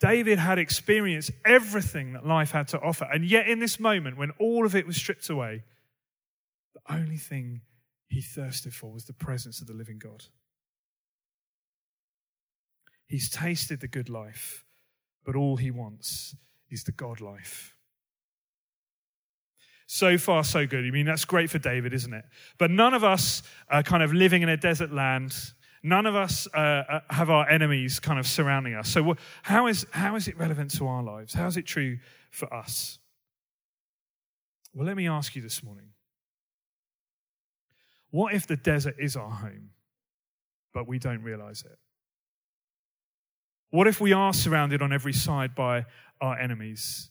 David 0.00 0.38
had 0.38 0.58
experienced 0.58 1.30
everything 1.44 2.12
that 2.12 2.26
life 2.26 2.52
had 2.52 2.68
to 2.68 2.80
offer. 2.80 3.06
And 3.12 3.24
yet, 3.24 3.48
in 3.48 3.58
this 3.58 3.78
moment, 3.80 4.16
when 4.16 4.30
all 4.38 4.64
of 4.64 4.74
it 4.74 4.86
was 4.86 4.96
stripped 4.96 5.28
away, 5.28 5.62
the 6.74 6.94
only 6.94 7.16
thing 7.16 7.62
he 8.10 8.20
thirsted 8.20 8.74
for 8.74 8.92
was 8.92 9.04
the 9.04 9.14
presence 9.14 9.60
of 9.60 9.66
the 9.66 9.72
living 9.72 9.98
God. 9.98 10.24
He's 13.06 13.30
tasted 13.30 13.80
the 13.80 13.88
good 13.88 14.08
life, 14.08 14.64
but 15.24 15.34
all 15.34 15.56
he 15.56 15.70
wants 15.70 16.36
is 16.68 16.84
the 16.84 16.92
God 16.92 17.20
life. 17.20 17.74
So 19.86 20.18
far, 20.18 20.44
so 20.44 20.66
good. 20.66 20.84
I 20.84 20.90
mean, 20.90 21.06
that's 21.06 21.24
great 21.24 21.50
for 21.50 21.58
David, 21.58 21.94
isn't 21.94 22.12
it? 22.12 22.24
But 22.58 22.70
none 22.70 22.94
of 22.94 23.02
us 23.02 23.42
are 23.68 23.82
kind 23.82 24.02
of 24.02 24.12
living 24.12 24.42
in 24.42 24.48
a 24.48 24.56
desert 24.56 24.92
land 24.92 25.34
None 25.82 26.04
of 26.04 26.14
us 26.14 26.46
uh, 26.52 26.58
uh, 26.58 27.00
have 27.08 27.30
our 27.30 27.48
enemies 27.48 28.00
kind 28.00 28.18
of 28.18 28.26
surrounding 28.26 28.74
us. 28.74 28.88
So, 28.88 29.16
how, 29.42 29.66
is, 29.66 29.86
how 29.92 30.14
is 30.16 30.28
it 30.28 30.38
relevant 30.38 30.72
to 30.72 30.86
our 30.86 31.02
lives? 31.02 31.32
How 31.32 31.46
is 31.46 31.56
it 31.56 31.64
true 31.64 31.98
for 32.30 32.52
us? 32.52 32.98
Well, 34.74 34.86
let 34.86 34.96
me 34.96 35.08
ask 35.08 35.34
you 35.34 35.42
this 35.42 35.62
morning 35.62 35.86
what 38.10 38.34
if 38.34 38.46
the 38.46 38.56
desert 38.56 38.96
is 38.98 39.16
our 39.16 39.30
home, 39.30 39.70
but 40.74 40.88
we 40.88 40.98
don't 40.98 41.22
realize 41.22 41.62
it? 41.62 41.78
What 43.70 43.86
if 43.86 44.00
we 44.00 44.12
are 44.12 44.32
surrounded 44.32 44.82
on 44.82 44.92
every 44.92 45.12
side 45.12 45.54
by 45.54 45.86
our 46.20 46.38
enemies, 46.38 47.10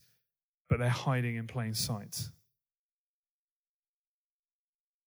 but 0.68 0.80
they're 0.80 0.90
hiding 0.90 1.38
in 1.38 1.48
plain 1.48 1.74
sight? 1.74 2.30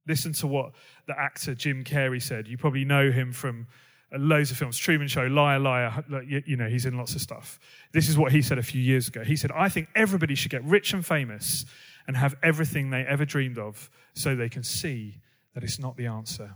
Listen 0.09 0.33
to 0.33 0.47
what 0.47 0.73
the 1.07 1.19
actor 1.19 1.55
Jim 1.55 1.85
Carrey 1.85 2.21
said. 2.21 2.49
You 2.49 2.57
probably 2.57 2.85
know 2.85 3.11
him 3.11 3.33
from 3.33 3.67
uh, 4.13 4.19
loads 4.19 4.51
of 4.51 4.57
films 4.57 4.77
Truman 4.77 5.09
Show, 5.09 5.27
Liar, 5.27 5.61
Liar. 5.61 6.05
You 6.27 6.57
know, 6.57 6.69
he's 6.69 6.87
in 6.87 6.97
lots 6.97 7.15
of 7.15 7.21
stuff. 7.21 7.61
This 7.93 8.09
is 8.09 8.19
what 8.19 8.33
he 8.33 8.43
said 8.43 8.59
a 8.59 8.63
few 8.63 8.81
years 8.81 9.09
ago. 9.09 9.23
He 9.23 9.37
said, 9.37 9.53
I 9.53 9.69
think 9.69 9.89
everybody 9.95 10.35
should 10.35 10.51
get 10.51 10.65
rich 10.65 10.93
and 10.93 11.07
famous 11.07 11.65
and 12.09 12.17
have 12.17 12.35
everything 12.43 12.91
they 12.91 13.03
ever 13.03 13.25
dreamed 13.25 13.59
of 13.59 13.91
so 14.15 14.35
they 14.35 14.49
can 14.49 14.65
see 14.65 15.21
that 15.55 15.63
it's 15.65 15.79
not 15.79 15.97
the 15.97 16.07
answer. 16.07 16.55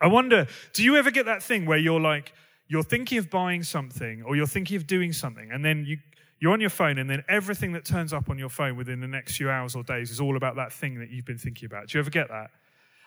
I 0.00 0.08
wonder, 0.08 0.46
do 0.72 0.82
you 0.82 0.96
ever 0.96 1.10
get 1.10 1.26
that 1.26 1.42
thing 1.42 1.64
where 1.64 1.78
you're 1.78 2.00
like, 2.00 2.32
you're 2.68 2.82
thinking 2.82 3.18
of 3.18 3.30
buying 3.30 3.62
something 3.62 4.22
or 4.22 4.36
you're 4.36 4.46
thinking 4.46 4.76
of 4.76 4.86
doing 4.86 5.12
something, 5.12 5.50
and 5.50 5.64
then 5.64 5.84
you, 5.86 5.98
you're 6.38 6.52
on 6.52 6.60
your 6.60 6.70
phone, 6.70 6.98
and 6.98 7.08
then 7.08 7.24
everything 7.28 7.72
that 7.72 7.84
turns 7.84 8.12
up 8.12 8.28
on 8.28 8.38
your 8.38 8.48
phone 8.48 8.76
within 8.76 9.00
the 9.00 9.08
next 9.08 9.36
few 9.36 9.48
hours 9.48 9.74
or 9.74 9.82
days 9.82 10.10
is 10.10 10.20
all 10.20 10.36
about 10.36 10.56
that 10.56 10.72
thing 10.72 10.98
that 10.98 11.10
you've 11.10 11.24
been 11.24 11.38
thinking 11.38 11.66
about. 11.66 11.88
Do 11.88 11.96
you 11.96 12.00
ever 12.00 12.10
get 12.10 12.28
that? 12.28 12.50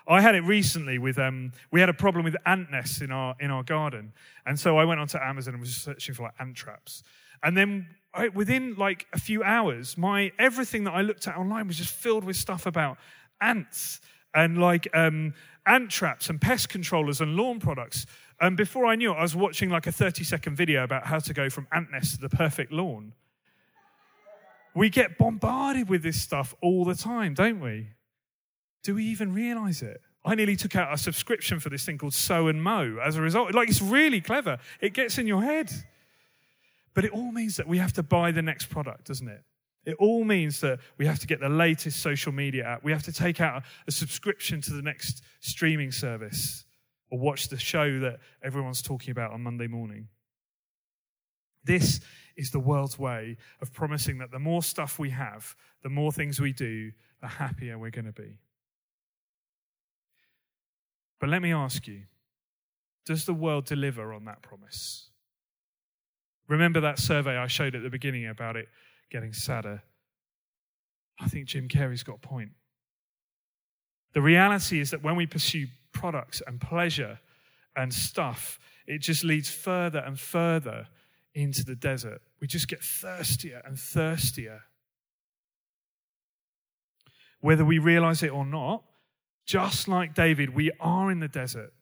I 0.07 0.21
had 0.21 0.33
it 0.33 0.41
recently 0.41 0.97
with 0.97 1.19
um, 1.19 1.51
we 1.71 1.79
had 1.79 1.89
a 1.89 1.93
problem 1.93 2.25
with 2.25 2.35
ant 2.45 2.71
nests 2.71 3.01
in 3.01 3.11
our 3.11 3.35
in 3.39 3.51
our 3.51 3.61
garden, 3.61 4.13
and 4.47 4.59
so 4.59 4.77
I 4.77 4.85
went 4.85 4.99
onto 4.99 5.19
Amazon 5.19 5.53
and 5.53 5.61
was 5.61 5.75
searching 5.75 6.15
for 6.15 6.23
like 6.23 6.33
ant 6.39 6.55
traps. 6.55 7.03
And 7.43 7.55
then 7.55 7.87
I, 8.13 8.29
within 8.29 8.75
like 8.75 9.05
a 9.13 9.19
few 9.19 9.43
hours, 9.43 9.97
my 9.97 10.31
everything 10.39 10.85
that 10.85 10.93
I 10.93 11.01
looked 11.01 11.27
at 11.27 11.37
online 11.37 11.67
was 11.67 11.77
just 11.77 11.93
filled 11.93 12.23
with 12.23 12.37
stuff 12.37 12.65
about 12.65 12.97
ants 13.41 14.01
and 14.33 14.59
like 14.59 14.87
um, 14.93 15.33
ant 15.65 15.89
traps 15.89 16.29
and 16.29 16.39
pest 16.39 16.69
controllers 16.69 17.21
and 17.21 17.35
lawn 17.35 17.59
products. 17.59 18.05
And 18.41 18.55
before 18.55 18.85
I 18.85 18.95
knew 18.95 19.11
it, 19.11 19.15
I 19.15 19.21
was 19.21 19.35
watching 19.35 19.69
like 19.69 19.87
a 19.87 19.91
30 19.91 20.23
second 20.23 20.55
video 20.55 20.83
about 20.83 21.05
how 21.05 21.19
to 21.19 21.33
go 21.33 21.49
from 21.49 21.67
ant 21.71 21.91
nest 21.91 22.15
to 22.15 22.21
the 22.21 22.29
perfect 22.29 22.71
lawn. 22.71 23.13
We 24.75 24.89
get 24.89 25.17
bombarded 25.17 25.89
with 25.89 26.03
this 26.03 26.21
stuff 26.21 26.55
all 26.61 26.85
the 26.85 26.95
time, 26.95 27.33
don't 27.33 27.59
we? 27.59 27.89
Do 28.83 28.95
we 28.95 29.03
even 29.05 29.33
realize 29.33 29.81
it? 29.81 30.01
I 30.23 30.35
nearly 30.35 30.55
took 30.55 30.75
out 30.75 30.93
a 30.93 30.97
subscription 30.97 31.59
for 31.59 31.69
this 31.69 31.85
thing 31.85 31.97
called 31.97 32.13
Sow 32.13 32.47
and 32.47 32.61
Mow 32.61 32.97
as 33.03 33.15
a 33.15 33.21
result. 33.21 33.53
Like, 33.53 33.69
it's 33.69 33.81
really 33.81 34.21
clever. 34.21 34.57
It 34.79 34.93
gets 34.93 35.17
in 35.17 35.27
your 35.27 35.41
head. 35.41 35.71
But 36.93 37.05
it 37.05 37.11
all 37.11 37.31
means 37.31 37.57
that 37.57 37.67
we 37.67 37.77
have 37.77 37.93
to 37.93 38.03
buy 38.03 38.31
the 38.31 38.41
next 38.41 38.67
product, 38.67 39.07
doesn't 39.07 39.27
it? 39.27 39.43
It 39.89 39.95
all 39.97 40.23
means 40.23 40.61
that 40.61 40.79
we 40.99 41.07
have 41.07 41.17
to 41.17 41.25
get 41.25 41.39
the 41.39 41.49
latest 41.49 41.99
social 41.99 42.31
media 42.31 42.63
app. 42.63 42.83
We 42.83 42.91
have 42.91 43.01
to 43.03 43.11
take 43.11 43.41
out 43.41 43.63
a 43.87 43.91
subscription 43.91 44.61
to 44.61 44.73
the 44.73 44.83
next 44.83 45.23
streaming 45.39 45.91
service 45.91 46.63
or 47.09 47.17
watch 47.17 47.47
the 47.47 47.57
show 47.57 47.99
that 48.01 48.19
everyone's 48.43 48.83
talking 48.83 49.11
about 49.11 49.31
on 49.31 49.41
Monday 49.41 49.65
morning. 49.65 50.07
This 51.63 52.01
is 52.37 52.51
the 52.51 52.59
world's 52.59 52.99
way 52.99 53.37
of 53.63 53.73
promising 53.73 54.19
that 54.19 54.29
the 54.29 54.37
more 54.37 54.61
stuff 54.61 54.99
we 54.99 55.09
have, 55.09 55.55
the 55.81 55.89
more 55.89 56.11
things 56.11 56.39
we 56.39 56.53
do, 56.53 56.91
the 57.19 57.27
happier 57.27 57.79
we're 57.79 57.89
going 57.89 58.05
to 58.05 58.11
be. 58.11 58.37
But 61.19 61.29
let 61.29 61.41
me 61.41 61.51
ask 61.51 61.87
you 61.87 62.03
does 63.07 63.25
the 63.25 63.33
world 63.33 63.65
deliver 63.65 64.13
on 64.13 64.25
that 64.25 64.43
promise? 64.43 65.09
Remember 66.47 66.79
that 66.79 66.99
survey 66.99 67.37
I 67.37 67.47
showed 67.47 67.73
at 67.73 67.81
the 67.81 67.89
beginning 67.89 68.27
about 68.27 68.55
it 68.55 68.67
getting 69.09 69.33
sadder? 69.33 69.81
I 71.19 71.27
think 71.27 71.47
Jim 71.47 71.67
Carrey's 71.67 72.03
got 72.03 72.15
a 72.15 72.27
point. 72.27 72.51
The 74.13 74.21
reality 74.21 74.79
is 74.79 74.91
that 74.91 75.03
when 75.03 75.15
we 75.15 75.27
pursue 75.27 75.67
products 75.91 76.41
and 76.45 76.59
pleasure 76.59 77.19
and 77.75 77.93
stuff, 77.93 78.59
it 78.87 78.99
just 78.99 79.23
leads 79.23 79.49
further 79.49 79.99
and 79.99 80.19
further 80.19 80.87
into 81.35 81.63
the 81.63 81.75
desert. 81.75 82.21
We 82.41 82.47
just 82.47 82.67
get 82.67 82.83
thirstier 82.83 83.61
and 83.65 83.77
thirstier. 83.77 84.61
Whether 87.41 87.63
we 87.63 87.79
realize 87.79 88.23
it 88.23 88.31
or 88.31 88.45
not, 88.45 88.83
just 89.45 89.87
like 89.87 90.13
David, 90.13 90.53
we 90.53 90.71
are 90.79 91.11
in 91.11 91.19
the 91.19 91.27
desert. 91.27 91.73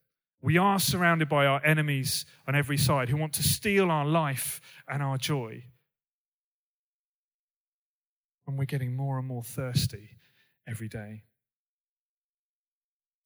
We 0.41 0.57
are 0.57 0.79
surrounded 0.79 1.29
by 1.29 1.46
our 1.46 1.63
enemies 1.65 2.25
on 2.48 2.55
every 2.55 2.77
side 2.77 3.10
who 3.10 3.17
want 3.17 3.34
to 3.34 3.43
steal 3.43 3.89
our 3.89 4.05
life 4.05 4.62
and 4.88 5.01
our 5.01 5.17
joy. 5.17 5.63
And 8.47 8.57
we're 8.57 8.65
getting 8.65 8.95
more 8.95 9.17
and 9.17 9.27
more 9.27 9.43
thirsty 9.43 10.09
every 10.67 10.87
day. 10.87 11.23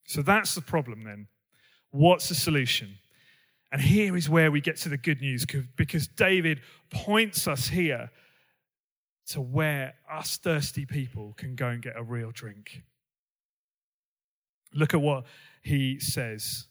So 0.05 0.21
that's 0.21 0.55
the 0.55 0.61
problem 0.61 1.03
then. 1.03 1.27
What's 1.91 2.29
the 2.29 2.35
solution? 2.35 2.97
And 3.71 3.81
here 3.81 4.17
is 4.17 4.29
where 4.29 4.51
we 4.51 4.59
get 4.59 4.77
to 4.77 4.89
the 4.89 4.97
good 4.97 5.21
news 5.21 5.45
because 5.77 6.07
David 6.07 6.59
points 6.89 7.47
us 7.47 7.67
here 7.67 8.09
to 9.27 9.39
where 9.39 9.93
us 10.11 10.37
thirsty 10.37 10.85
people 10.85 11.33
can 11.37 11.55
go 11.55 11.67
and 11.67 11.81
get 11.81 11.95
a 11.95 12.03
real 12.03 12.31
drink. 12.31 12.83
Look 14.73 14.93
at 14.93 15.01
what 15.01 15.25
he 15.61 15.99
says. 15.99 16.67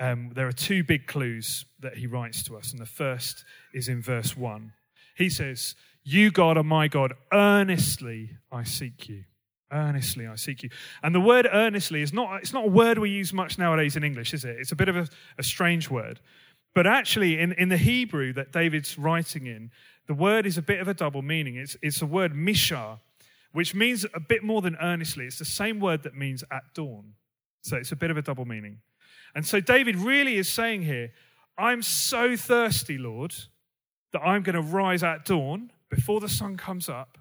Um, 0.00 0.32
there 0.34 0.48
are 0.48 0.52
two 0.52 0.82
big 0.82 1.06
clues 1.06 1.64
that 1.80 1.96
he 1.96 2.08
writes 2.08 2.42
to 2.44 2.56
us, 2.56 2.72
and 2.72 2.80
the 2.80 2.86
first 2.86 3.44
is 3.72 3.88
in 3.88 4.02
verse 4.02 4.36
1. 4.36 4.72
He 5.16 5.28
says, 5.28 5.76
You, 6.04 6.30
God, 6.30 6.56
are 6.56 6.64
my 6.64 6.88
God, 6.88 7.14
earnestly 7.32 8.36
I 8.50 8.64
seek 8.64 9.08
you. 9.08 9.24
Earnestly 9.72 10.26
I 10.26 10.34
seek 10.34 10.62
you. 10.62 10.70
And 11.02 11.14
the 11.14 11.20
word 11.20 11.48
earnestly 11.50 12.02
is 12.02 12.12
not, 12.12 12.40
it's 12.42 12.52
not 12.52 12.64
a 12.64 12.68
word 12.68 12.98
we 12.98 13.10
use 13.10 13.32
much 13.32 13.58
nowadays 13.58 13.96
in 13.96 14.04
English, 14.04 14.34
is 14.34 14.44
it? 14.44 14.56
It's 14.58 14.72
a 14.72 14.76
bit 14.76 14.88
of 14.88 14.96
a, 14.96 15.08
a 15.38 15.42
strange 15.42 15.88
word. 15.88 16.20
But 16.74 16.86
actually, 16.86 17.38
in, 17.38 17.52
in 17.52 17.68
the 17.68 17.76
Hebrew 17.76 18.32
that 18.34 18.52
David's 18.52 18.98
writing 18.98 19.46
in, 19.46 19.70
the 20.06 20.14
word 20.14 20.46
is 20.46 20.58
a 20.58 20.62
bit 20.62 20.80
of 20.80 20.88
a 20.88 20.94
double 20.94 21.22
meaning. 21.22 21.56
It's, 21.56 21.76
it's 21.82 22.02
a 22.02 22.06
word 22.06 22.32
mishar, 22.32 22.98
which 23.52 23.74
means 23.74 24.04
a 24.14 24.20
bit 24.20 24.42
more 24.42 24.60
than 24.60 24.76
earnestly. 24.80 25.26
It's 25.26 25.38
the 25.38 25.44
same 25.44 25.80
word 25.80 26.02
that 26.02 26.16
means 26.16 26.42
at 26.50 26.62
dawn. 26.74 27.14
So 27.62 27.76
it's 27.76 27.92
a 27.92 27.96
bit 27.96 28.10
of 28.10 28.16
a 28.16 28.22
double 28.22 28.44
meaning. 28.44 28.78
And 29.34 29.46
so 29.46 29.60
David 29.60 29.96
really 29.96 30.36
is 30.36 30.48
saying 30.48 30.82
here, 30.82 31.12
I'm 31.56 31.82
so 31.82 32.36
thirsty, 32.36 32.98
Lord, 32.98 33.34
that 34.12 34.20
I'm 34.20 34.42
going 34.42 34.56
to 34.56 34.62
rise 34.62 35.02
at 35.02 35.24
dawn 35.24 35.70
before 35.94 36.20
the 36.20 36.28
sun 36.28 36.56
comes 36.56 36.88
up 36.88 37.18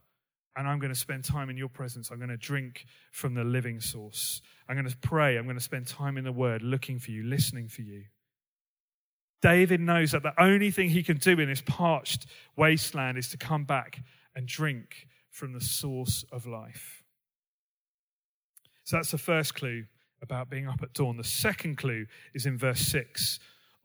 and 0.55 0.65
I'm 0.65 0.79
going 0.79 0.93
to 0.93 0.99
spend 0.99 1.25
time 1.25 1.49
in 1.49 1.57
your 1.57 1.67
presence. 1.67 2.09
I'm 2.09 2.17
going 2.17 2.29
to 2.29 2.37
drink 2.37 2.85
from 3.11 3.33
the 3.33 3.43
living 3.43 3.81
source. 3.81 4.41
I'm 4.67 4.75
going 4.75 4.87
to 4.87 4.97
pray. 4.97 5.37
I'm 5.37 5.43
going 5.43 5.57
to 5.57 5.63
spend 5.63 5.87
time 5.87 6.17
in 6.17 6.23
the 6.23 6.31
word, 6.31 6.61
looking 6.61 6.97
for 6.97 7.11
you, 7.11 7.23
listening 7.23 7.67
for 7.67 7.81
you. 7.81 8.03
David 9.41 9.81
knows 9.81 10.11
that 10.11 10.23
the 10.23 10.39
only 10.41 10.71
thing 10.71 10.89
he 10.89 11.03
can 11.03 11.17
do 11.17 11.31
in 11.31 11.49
this 11.49 11.61
parched 11.65 12.27
wasteland 12.55 13.17
is 13.17 13.27
to 13.29 13.37
come 13.37 13.65
back 13.65 13.99
and 14.35 14.47
drink 14.47 15.07
from 15.31 15.51
the 15.51 15.61
source 15.61 16.23
of 16.31 16.45
life. 16.45 17.03
So 18.85 18.95
that's 18.97 19.11
the 19.11 19.17
first 19.17 19.53
clue 19.53 19.85
about 20.21 20.49
being 20.49 20.67
up 20.67 20.81
at 20.81 20.93
dawn. 20.93 21.17
The 21.17 21.23
second 21.25 21.77
clue 21.77 22.05
is 22.33 22.45
in 22.45 22.57
verse 22.57 22.81
6. 22.81 23.39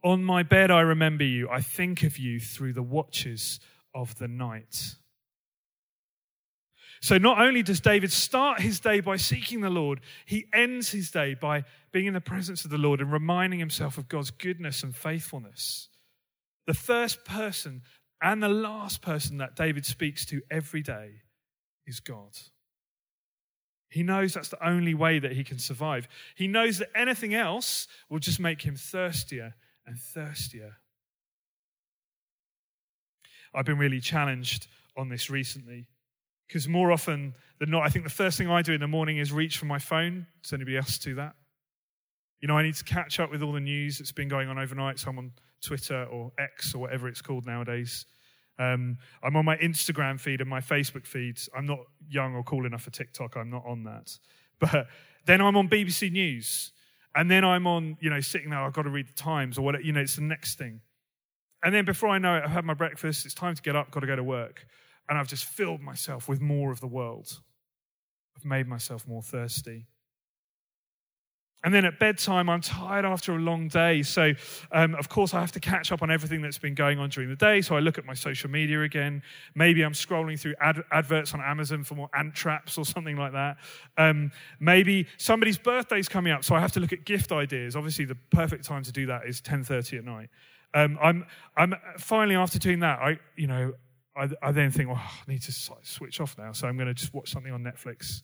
On 0.04 0.22
my 0.22 0.44
bed 0.44 0.70
I 0.70 0.82
remember 0.82 1.24
you. 1.24 1.48
I 1.48 1.60
think 1.60 2.04
of 2.04 2.18
you 2.18 2.38
through 2.38 2.74
the 2.74 2.82
watches 2.82 3.58
of 3.96 4.16
the 4.18 4.28
night. 4.28 4.94
So, 7.00 7.18
not 7.18 7.40
only 7.40 7.62
does 7.62 7.80
David 7.80 8.12
start 8.12 8.60
his 8.60 8.78
day 8.78 9.00
by 9.00 9.16
seeking 9.16 9.60
the 9.60 9.70
Lord, 9.70 10.00
he 10.24 10.46
ends 10.52 10.90
his 10.90 11.10
day 11.10 11.34
by 11.34 11.64
being 11.92 12.06
in 12.06 12.14
the 12.14 12.20
presence 12.20 12.64
of 12.64 12.70
the 12.70 12.78
Lord 12.78 13.00
and 13.00 13.12
reminding 13.12 13.58
himself 13.58 13.98
of 13.98 14.08
God's 14.08 14.30
goodness 14.30 14.82
and 14.82 14.94
faithfulness. 14.94 15.88
The 16.66 16.74
first 16.74 17.24
person 17.24 17.82
and 18.22 18.42
the 18.42 18.48
last 18.48 19.02
person 19.02 19.38
that 19.38 19.56
David 19.56 19.86
speaks 19.86 20.24
to 20.26 20.42
every 20.50 20.82
day 20.82 21.22
is 21.86 22.00
God. 22.00 22.36
He 23.88 24.02
knows 24.02 24.34
that's 24.34 24.48
the 24.48 24.66
only 24.66 24.94
way 24.94 25.18
that 25.18 25.32
he 25.32 25.44
can 25.44 25.58
survive. 25.58 26.08
He 26.34 26.48
knows 26.48 26.78
that 26.78 26.90
anything 26.94 27.34
else 27.34 27.86
will 28.10 28.18
just 28.18 28.40
make 28.40 28.62
him 28.62 28.76
thirstier 28.76 29.54
and 29.86 29.98
thirstier. 29.98 30.76
I've 33.56 33.64
been 33.64 33.78
really 33.78 34.00
challenged 34.00 34.68
on 34.96 35.08
this 35.08 35.30
recently. 35.30 35.88
Because 36.46 36.68
more 36.68 36.92
often 36.92 37.34
than 37.58 37.70
not, 37.70 37.84
I 37.84 37.88
think 37.88 38.04
the 38.04 38.10
first 38.10 38.38
thing 38.38 38.48
I 38.48 38.62
do 38.62 38.72
in 38.72 38.80
the 38.80 38.86
morning 38.86 39.18
is 39.18 39.32
reach 39.32 39.58
for 39.58 39.66
my 39.66 39.78
phone. 39.78 40.26
Does 40.42 40.52
anybody 40.52 40.76
else 40.76 40.98
do 40.98 41.16
that? 41.16 41.34
You 42.40 42.48
know, 42.48 42.56
I 42.56 42.62
need 42.62 42.74
to 42.76 42.84
catch 42.84 43.18
up 43.18 43.30
with 43.32 43.42
all 43.42 43.52
the 43.52 43.60
news 43.60 43.98
that's 43.98 44.12
been 44.12 44.28
going 44.28 44.48
on 44.48 44.58
overnight. 44.58 45.00
So 45.00 45.10
I'm 45.10 45.18
on 45.18 45.32
Twitter 45.60 46.04
or 46.04 46.30
X 46.38 46.74
or 46.74 46.78
whatever 46.78 47.08
it's 47.08 47.22
called 47.22 47.46
nowadays. 47.46 48.06
Um, 48.58 48.98
I'm 49.22 49.36
on 49.36 49.44
my 49.44 49.56
Instagram 49.56 50.20
feed 50.20 50.40
and 50.40 50.48
my 50.48 50.60
Facebook 50.60 51.06
feeds. 51.06 51.48
I'm 51.56 51.66
not 51.66 51.80
young 52.08 52.34
or 52.34 52.44
cool 52.44 52.66
enough 52.66 52.82
for 52.82 52.90
TikTok. 52.90 53.36
I'm 53.36 53.50
not 53.50 53.64
on 53.66 53.84
that. 53.84 54.16
But 54.58 54.86
then 55.26 55.40
I'm 55.40 55.56
on 55.56 55.68
BBC 55.68 56.10
News. 56.12 56.72
And 57.14 57.30
then 57.30 57.44
I'm 57.44 57.66
on, 57.66 57.96
you 58.00 58.10
know, 58.10 58.20
sitting 58.20 58.50
there, 58.50 58.60
I've 58.60 58.74
got 58.74 58.82
to 58.82 58.90
read 58.90 59.08
the 59.08 59.12
Times 59.12 59.58
or 59.58 59.62
whatever, 59.62 59.82
you 59.82 59.92
know, 59.92 60.00
it's 60.00 60.16
the 60.16 60.22
next 60.22 60.56
thing. 60.56 60.80
And 61.66 61.74
then 61.74 61.84
before 61.84 62.10
I 62.10 62.18
know 62.18 62.36
it, 62.36 62.44
I've 62.44 62.52
had 62.52 62.64
my 62.64 62.74
breakfast, 62.74 63.26
it's 63.26 63.34
time 63.34 63.56
to 63.56 63.60
get 63.60 63.74
up, 63.74 63.90
got 63.90 63.98
to 63.98 64.06
go 64.06 64.14
to 64.14 64.22
work. 64.22 64.64
And 65.08 65.18
I've 65.18 65.26
just 65.26 65.44
filled 65.46 65.80
myself 65.80 66.28
with 66.28 66.40
more 66.40 66.70
of 66.70 66.78
the 66.78 66.86
world. 66.86 67.40
I've 68.36 68.44
made 68.44 68.68
myself 68.68 69.04
more 69.08 69.20
thirsty. 69.20 69.88
And 71.64 71.74
then 71.74 71.84
at 71.84 71.98
bedtime, 71.98 72.48
I'm 72.48 72.60
tired 72.60 73.04
after 73.04 73.34
a 73.34 73.38
long 73.40 73.66
day. 73.66 74.02
So, 74.02 74.34
um, 74.70 74.94
of 74.94 75.08
course, 75.08 75.34
I 75.34 75.40
have 75.40 75.50
to 75.52 75.60
catch 75.60 75.90
up 75.90 76.02
on 76.02 76.10
everything 76.12 76.40
that's 76.40 76.58
been 76.58 76.76
going 76.76 77.00
on 77.00 77.08
during 77.08 77.30
the 77.30 77.34
day. 77.34 77.60
So, 77.62 77.74
I 77.74 77.80
look 77.80 77.98
at 77.98 78.04
my 78.04 78.14
social 78.14 78.48
media 78.48 78.82
again. 78.82 79.20
Maybe 79.56 79.82
I'm 79.82 79.92
scrolling 79.92 80.38
through 80.38 80.54
ad- 80.60 80.84
adverts 80.92 81.34
on 81.34 81.40
Amazon 81.40 81.82
for 81.82 81.96
more 81.96 82.10
ant 82.14 82.36
traps 82.36 82.78
or 82.78 82.84
something 82.94 83.16
like 83.16 83.32
that. 83.32 83.56
Um, 83.98 84.30
maybe 84.60 85.08
somebody's 85.16 85.58
birthday's 85.58 86.08
coming 86.08 86.32
up. 86.32 86.44
So, 86.44 86.54
I 86.54 86.60
have 86.60 86.70
to 86.72 86.80
look 86.80 86.92
at 86.92 87.04
gift 87.04 87.32
ideas. 87.32 87.74
Obviously, 87.74 88.04
the 88.04 88.18
perfect 88.30 88.64
time 88.64 88.84
to 88.84 88.92
do 88.92 89.06
that 89.06 89.26
is 89.26 89.40
10.30 89.40 89.98
at 89.98 90.04
night. 90.04 90.28
Um, 90.76 90.98
I'm, 91.02 91.26
I'm 91.56 91.74
finally, 91.98 92.36
after 92.36 92.58
doing 92.58 92.80
that, 92.80 92.98
I, 93.00 93.18
you 93.36 93.46
know, 93.46 93.72
I, 94.16 94.28
I 94.42 94.52
then 94.52 94.70
think, 94.70 94.88
well, 94.88 94.98
I 94.98 95.30
need 95.30 95.42
to 95.42 95.52
switch 95.52 96.20
off 96.20 96.36
now. 96.38 96.52
So, 96.52 96.68
I'm 96.68 96.76
going 96.76 96.88
to 96.88 96.94
just 96.94 97.14
watch 97.14 97.30
something 97.30 97.52
on 97.52 97.62
Netflix 97.62 98.22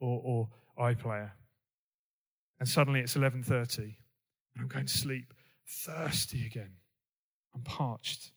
or, 0.00 0.20
or 0.24 0.48
iPlayer 0.78 1.30
and 2.64 2.68
suddenly 2.68 3.00
it's 3.00 3.14
11:30 3.14 3.78
and 3.78 3.94
I'm 4.58 4.68
going 4.68 4.86
to 4.86 4.92
sleep 4.92 5.34
thirsty 5.66 6.46
again. 6.46 6.70
I'm 7.54 7.62
parched. 7.62 8.30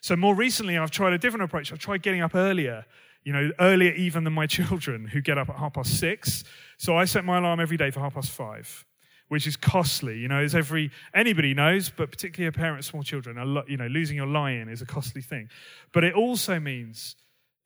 So 0.00 0.16
more 0.16 0.34
recently 0.34 0.76
I've 0.78 0.90
tried 0.90 1.12
a 1.12 1.18
different 1.18 1.44
approach. 1.44 1.72
I've 1.72 1.78
tried 1.78 2.02
getting 2.02 2.20
up 2.20 2.34
earlier, 2.34 2.86
you 3.24 3.32
know, 3.32 3.50
earlier 3.60 3.92
even 3.92 4.24
than 4.24 4.32
my 4.32 4.46
children 4.58 5.06
who 5.06 5.20
get 5.20 5.38
up 5.38 5.48
at 5.48 5.56
half 5.56 5.74
past 5.74 5.98
6. 5.98 6.44
So 6.76 6.96
I 6.96 7.04
set 7.04 7.24
my 7.24 7.38
alarm 7.38 7.60
every 7.60 7.76
day 7.76 7.90
for 7.90 8.00
half 8.00 8.14
past 8.14 8.30
5 8.30 8.84
which 9.32 9.46
is 9.46 9.56
costly. 9.56 10.18
You 10.18 10.28
know, 10.28 10.40
as 10.40 10.54
every 10.54 10.90
anybody 11.14 11.54
knows, 11.54 11.88
but 11.88 12.10
particularly 12.10 12.48
a 12.48 12.52
parent 12.52 12.80
of 12.80 12.84
small 12.84 13.02
children, 13.02 13.38
a 13.38 13.64
you 13.66 13.78
know, 13.78 13.86
losing 13.86 14.14
your 14.14 14.26
lie-in 14.26 14.68
is 14.68 14.82
a 14.82 14.84
costly 14.84 15.22
thing. 15.22 15.48
But 15.90 16.04
it 16.04 16.12
also 16.12 16.60
means 16.60 17.16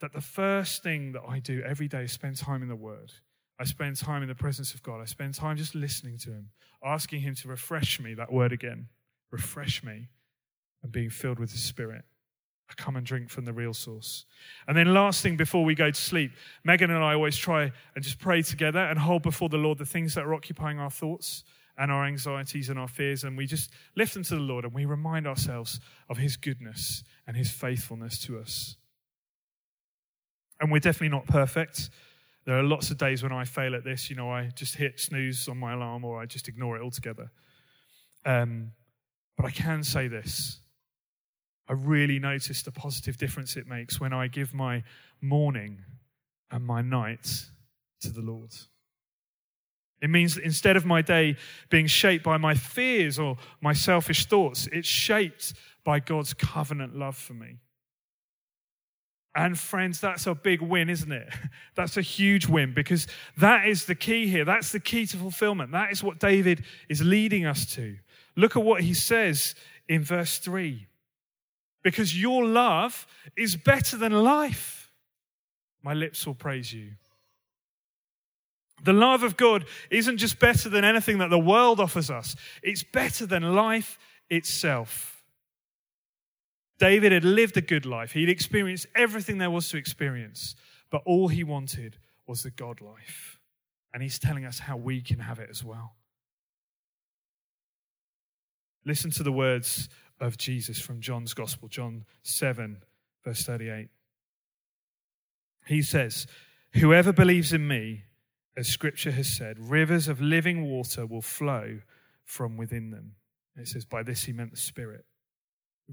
that 0.01 0.13
the 0.13 0.21
first 0.21 0.85
thing 0.85 1.11
that 1.11 1.23
I 1.29 1.41
do 1.41 1.63
every 1.63 1.89
day 1.89 2.05
is 2.05 2.13
spend 2.13 2.37
time 2.37 2.63
in 2.63 2.69
the 2.69 2.77
Word. 2.77 3.11
I 3.59 3.65
spend 3.65 3.97
time 3.97 4.23
in 4.23 4.29
the 4.29 4.35
presence 4.37 4.75
of 4.75 4.83
God. 4.85 5.01
I 5.01 5.07
spend 5.07 5.35
time 5.35 5.57
just 5.57 5.75
listening 5.75 6.19
to 6.19 6.31
Him, 6.31 6.51
asking 6.85 7.23
Him 7.23 7.35
to 7.35 7.49
refresh 7.49 7.99
me, 7.99 8.15
that 8.15 8.33
word 8.33 8.53
again, 8.53 8.87
refresh 9.33 9.83
me, 9.83 10.07
and 10.85 10.93
being 10.93 11.11
filled 11.11 11.41
with 11.41 11.51
the 11.51 11.59
Spirit. 11.59 12.05
I 12.71 12.75
come 12.75 12.95
and 12.95 13.05
drink 13.05 13.29
from 13.29 13.45
the 13.45 13.53
real 13.53 13.75
source. 13.75 14.25
And 14.69 14.77
then, 14.77 14.95
last 14.95 15.21
thing 15.21 15.37
before 15.37 15.65
we 15.65 15.75
go 15.75 15.91
to 15.91 16.01
sleep, 16.01 16.31
Megan 16.63 16.93
and 16.93 17.03
I 17.03 17.15
always 17.15 17.37
try 17.37 17.73
and 17.97 18.05
just 18.05 18.21
pray 18.21 18.43
together 18.43 18.79
and 18.79 19.01
hold 19.01 19.23
before 19.23 19.49
the 19.49 19.57
Lord 19.57 19.79
the 19.79 19.85
things 19.85 20.15
that 20.15 20.25
are 20.25 20.35
occupying 20.35 20.79
our 20.79 20.93
thoughts 20.93 21.43
and 21.79 21.91
our 21.91 22.05
anxieties 22.05 22.69
and 22.69 22.79
our 22.79 22.89
fears. 22.89 23.25
And 23.25 23.37
we 23.37 23.47
just 23.47 23.71
lift 23.97 24.15
them 24.15 24.23
to 24.25 24.35
the 24.35 24.41
Lord 24.41 24.65
and 24.65 24.73
we 24.73 24.85
remind 24.85 25.27
ourselves 25.27 25.81
of 26.09 26.19
His 26.19 26.37
goodness 26.37 27.05
and 27.27 27.37
His 27.37 27.51
faithfulness 27.51 28.19
to 28.21 28.39
us. 28.39 28.77
And 30.61 30.73
we're 30.73 30.79
definitely 30.79 31.17
not 31.17 31.27
perfect. 31.27 31.91
There 32.47 32.59
are 32.59 32.63
lots 32.63 32.91
of 32.91 32.99
days 32.99 33.23
when 33.23 33.33
I 33.33 33.45
fail 33.45 33.75
at 33.75 33.85
this. 33.85 34.09
You 34.09 34.17
know, 34.17 34.31
I 34.31 34.51
just 34.55 34.77
hit 34.77 34.99
snooze 35.01 35.49
on 35.49 35.59
my 35.59 35.75
alarm 35.75 36.05
or 36.05 36.21
I 36.21 36.27
just 36.27 36.49
ignore 36.49 36.77
it 36.77 36.83
altogether. 36.83 37.31
Um, 38.25 38.73
but 39.37 39.47
I 39.47 39.51
can 39.51 39.83
say 39.85 40.09
this 40.09 40.61
I 41.69 41.73
really 41.73 42.19
notice 42.19 42.63
the 42.63 42.71
positive 42.71 43.17
difference 43.17 43.57
it 43.57 43.67
makes 43.67 44.01
when 44.01 44.13
I 44.13 44.29
give 44.29 44.55
my 44.55 44.85
morning 45.21 45.85
and 46.51 46.65
my 46.65 46.81
night 46.81 47.47
to 48.01 48.11
the 48.11 48.23
Lord. 48.23 48.55
It 50.03 50.11
means 50.11 50.35
that 50.35 50.45
instead 50.45 50.77
of 50.77 50.85
my 50.85 51.03
day 51.03 51.37
being 51.71 51.87
shaped 51.87 52.25
by 52.25 52.37
my 52.37 52.55
fears 52.55 53.19
or 53.19 53.37
my 53.61 53.73
selfish 53.73 54.27
thoughts, 54.27 54.69
it's 54.71 54.89
shaped 54.89 55.55
by 55.85 56.01
God's 56.01 56.35
covenant 56.35 56.97
love 56.97 57.17
for 57.17 57.33
me. 57.33 57.61
And 59.35 59.59
friends, 59.59 60.01
that's 60.01 60.27
a 60.27 60.35
big 60.35 60.63
win, 60.63 60.89
isn't 60.89 61.13
it? 61.13 61.29
That's 61.75 61.99
a 61.99 62.01
huge 62.01 62.47
win 62.47 62.73
because 62.73 63.07
that 63.37 63.69
is 63.69 63.85
the 63.85 63.95
key 63.95 64.29
here. 64.29 64.47
That's 64.47 64.73
the 64.73 64.81
key 64.81 65.05
to 65.09 65.19
fulfillment. 65.19 65.73
That 65.73 65.93
is 65.93 66.03
what 66.03 66.19
David 66.19 66.65
is 66.89 67.03
leading 67.03 67.45
us 67.45 67.67
to. 67.75 67.99
Look 68.35 68.57
at 68.57 68.63
what 68.63 68.81
he 68.81 68.95
says 68.95 69.55
in 69.89 70.03
verse 70.03 70.39
3 70.39 70.87
because 71.83 72.21
your 72.21 72.47
love 72.47 73.07
is 73.37 73.57
better 73.57 73.99
than 73.99 74.13
life. 74.13 74.91
My 75.83 75.93
lips 75.93 76.27
will 76.27 76.35
praise 76.35 76.73
you. 76.73 76.93
The 78.83 78.93
love 78.93 79.23
of 79.23 79.37
God 79.37 79.65
isn't 79.91 80.19
just 80.19 80.39
better 80.39 80.69
than 80.69 80.85
anything 80.85 81.19
that 81.19 81.31
the 81.31 81.39
world 81.39 81.81
offers 81.81 82.11
us, 82.11 82.37
it's 82.63 82.83
better 82.83 83.27
than 83.27 83.55
life 83.55 83.99
itself. 84.29 85.25
David 86.79 87.13
had 87.13 87.25
lived 87.25 87.57
a 87.57 87.63
good 87.63 87.87
life. 87.87 88.13
He'd 88.13 88.29
experienced 88.29 88.87
everything 88.95 89.39
there 89.39 89.51
was 89.51 89.69
to 89.71 89.79
experience, 89.79 90.55
but 90.91 91.03
all 91.07 91.29
he 91.29 91.43
wanted 91.43 91.97
was 92.27 92.43
the 92.43 92.51
God 92.51 92.81
life. 92.81 93.41
And 93.95 94.03
he's 94.03 94.19
telling 94.19 94.45
us 94.45 94.59
how 94.59 94.77
we 94.77 95.01
can 95.01 95.21
have 95.21 95.39
it 95.39 95.49
as 95.49 95.65
well. 95.65 95.95
Listen 98.85 99.11
to 99.13 99.23
the 99.23 99.33
words 99.33 99.89
of 100.21 100.37
Jesus 100.37 100.79
from 100.79 101.01
John's 101.01 101.35
Gospel, 101.35 101.69
John 101.69 102.05
7, 102.23 102.83
verse 103.25 103.43
38. 103.43 103.89
He 105.67 105.83
says, 105.83 106.27
Whoever 106.75 107.13
believes 107.13 107.53
in 107.53 107.67
me, 107.67 108.05
as 108.57 108.69
scripture 108.69 109.11
has 109.11 109.29
said, 109.29 109.59
rivers 109.59 110.09
of 110.09 110.21
living 110.21 110.71
water 110.71 111.07
will 111.07 111.23
flow 111.23 111.81
from 112.25 112.57
within 112.57 112.91
them. 112.91 113.13
It 113.57 113.69
says, 113.69 113.85
By 113.85 114.03
this 114.03 114.25
he 114.25 114.33
meant 114.33 114.51
the 114.51 114.57
Spirit. 114.57 115.05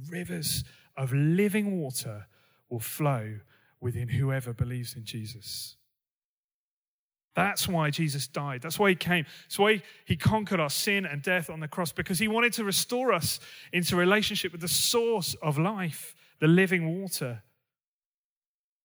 Rivers 0.10 0.63
of 0.97 1.13
living 1.13 1.80
water 1.80 2.28
will 2.69 2.80
flow 2.80 3.39
within 3.80 4.10
whoever 4.10 4.54
believes 4.54 4.95
in 4.95 5.06
Jesus. 5.06 5.76
That's 7.36 7.67
why 7.67 7.89
Jesus 7.89 8.28
died. 8.28 8.62
That's 8.62 8.78
why 8.78 8.89
he 8.89 8.95
came. 8.95 9.26
That's 9.45 9.58
why 9.58 9.82
he 10.06 10.15
conquered 10.15 10.60
our 10.60 10.69
sin 10.69 11.06
and 11.06 11.21
death 11.21 11.49
on 11.49 11.60
the 11.60 11.67
cross, 11.67 11.91
because 11.91 12.19
he 12.19 12.28
wanted 12.28 12.54
to 12.54 12.63
restore 12.63 13.12
us 13.12 13.39
into 13.71 13.95
relationship 13.95 14.52
with 14.52 14.62
the 14.62 14.67
source 14.67 15.36
of 15.41 15.58
life, 15.58 16.15
the 16.39 16.47
living 16.47 17.02
water. 17.02 17.43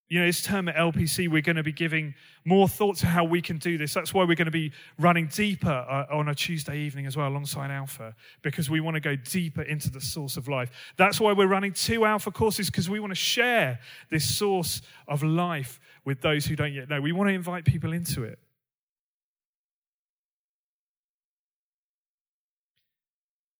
You 0.09 0.21
know, 0.21 0.27
this 0.27 0.41
term 0.41 0.69
at 0.69 0.77
LPC, 0.77 1.29
we're 1.29 1.43
going 1.43 1.57
to 1.57 1.63
be 1.63 1.73
giving 1.73 2.15
more 2.47 2.67
thought 2.67 2.97
to 2.99 3.07
how 3.07 3.25
we 3.25 3.43
can 3.43 3.59
do 3.59 3.77
this. 3.77 3.93
That's 3.93 4.15
why 4.15 4.25
we're 4.25 4.37
going 4.37 4.47
to 4.47 4.51
be 4.51 4.73
running 4.99 5.27
deeper 5.27 5.69
uh, 5.69 6.07
on 6.11 6.29
a 6.29 6.35
Tuesday 6.35 6.79
evening 6.79 7.05
as 7.05 7.15
well, 7.15 7.29
alongside 7.29 7.71
Alpha, 7.71 8.15
because 8.41 8.71
we 8.71 8.81
want 8.81 8.95
to 8.95 9.01
go 9.01 9.17
deeper 9.17 9.61
into 9.61 9.91
the 9.91 10.01
source 10.01 10.39
of 10.39 10.49
life. 10.49 10.71
That's 10.97 11.21
why 11.21 11.33
we're 11.35 11.47
running 11.47 11.75
two 11.75 12.07
Alpha 12.07 12.31
courses, 12.31 12.71
because 12.71 12.89
we 12.89 13.01
want 13.01 13.11
to 13.11 13.17
share 13.17 13.81
this 14.11 14.25
source 14.25 14.81
of 15.09 15.23
life 15.23 15.79
with 16.07 16.23
those 16.23 16.47
who 16.47 16.57
don't 16.57 16.73
yet 16.73 16.89
know. 16.89 17.03
We 17.03 17.13
want 17.13 17.29
to 17.29 17.35
invite 17.35 17.67
people 17.67 17.93
into 17.93 18.25
it. 18.25 18.39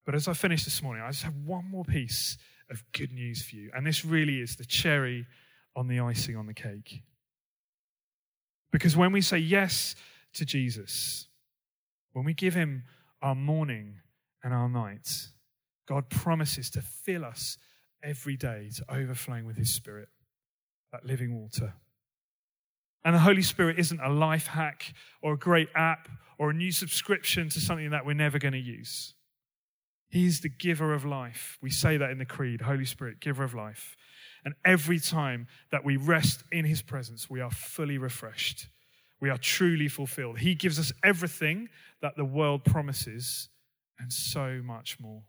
But 0.07 0.15
as 0.15 0.27
I 0.27 0.33
finish 0.33 0.65
this 0.65 0.83
morning, 0.83 1.03
I 1.03 1.11
just 1.11 1.25
have 1.25 1.37
one 1.45 1.67
more 1.71 1.85
piece 1.85 2.39
of 2.71 2.83
good 2.93 3.13
news 3.13 3.43
for 3.43 3.57
you. 3.57 3.71
And 3.77 3.87
this 3.87 4.07
really 4.07 4.41
is 4.41 4.57
the 4.57 4.65
cherry 4.65 5.27
on 5.79 5.87
the 5.87 6.01
icing 6.01 6.37
on 6.37 6.47
the 6.47 6.55
cake. 6.55 7.03
Because 8.73 8.97
when 8.97 9.13
we 9.13 9.21
say 9.21 9.39
yes 9.39 9.95
to 10.35 10.45
Jesus, 10.45 11.29
when 12.13 12.25
we 12.25 12.35
give 12.35 12.55
him 12.55 12.83
our 13.23 13.37
morning 13.37 14.01
and 14.43 14.53
our 14.53 14.69
night, 14.69 15.29
God 15.87 16.11
promises 16.11 16.69
to 16.71 16.83
fill 16.83 17.25
us 17.25 17.59
every 18.03 18.37
day 18.37 18.71
to 18.75 18.85
overflowing 18.93 19.47
with 19.47 19.57
his 19.57 19.73
spirit, 19.73 20.09
that 20.91 21.07
living 21.07 21.41
water. 21.41 21.75
And 23.05 23.15
the 23.15 23.21
Holy 23.21 23.43
Spirit 23.43 23.79
isn't 23.79 24.01
a 24.01 24.11
life 24.11 24.49
hack 24.49 24.93
or 25.23 25.35
a 25.35 25.39
great 25.39 25.69
app 25.77 26.09
or 26.39 26.51
a 26.51 26.55
new 26.55 26.73
subscription 26.73 27.49
to 27.51 27.61
something 27.61 27.91
that 27.91 28.05
we're 28.05 28.15
never 28.15 28.41
going 28.41 28.53
to 28.53 28.59
use. 28.59 29.15
He's 30.09 30.41
the 30.41 30.49
giver 30.49 30.93
of 30.93 31.05
life. 31.05 31.57
We 31.63 31.71
say 31.71 31.97
that 31.99 32.11
in 32.11 32.19
the 32.19 32.25
Creed 32.25 32.63
Holy 32.63 32.85
Spirit, 32.85 33.21
giver 33.21 33.45
of 33.45 33.55
life. 33.55 33.97
And 34.45 34.55
every 34.65 34.99
time 34.99 35.47
that 35.71 35.85
we 35.85 35.97
rest 35.97 36.43
in 36.53 36.65
his 36.65 36.83
presence, 36.83 37.29
we 37.29 37.41
are 37.41 37.51
fully 37.51 37.99
refreshed. 37.99 38.69
We 39.21 39.31
are 39.31 39.39
truly 39.39 39.89
fulfilled. 39.89 40.39
He 40.39 40.55
gives 40.55 40.79
us 40.79 40.93
everything 41.03 41.69
that 42.03 42.17
the 42.17 42.25
world 42.25 42.65
promises 42.65 43.49
and 43.99 44.13
so 44.13 44.61
much 44.65 45.01
more. 45.01 45.23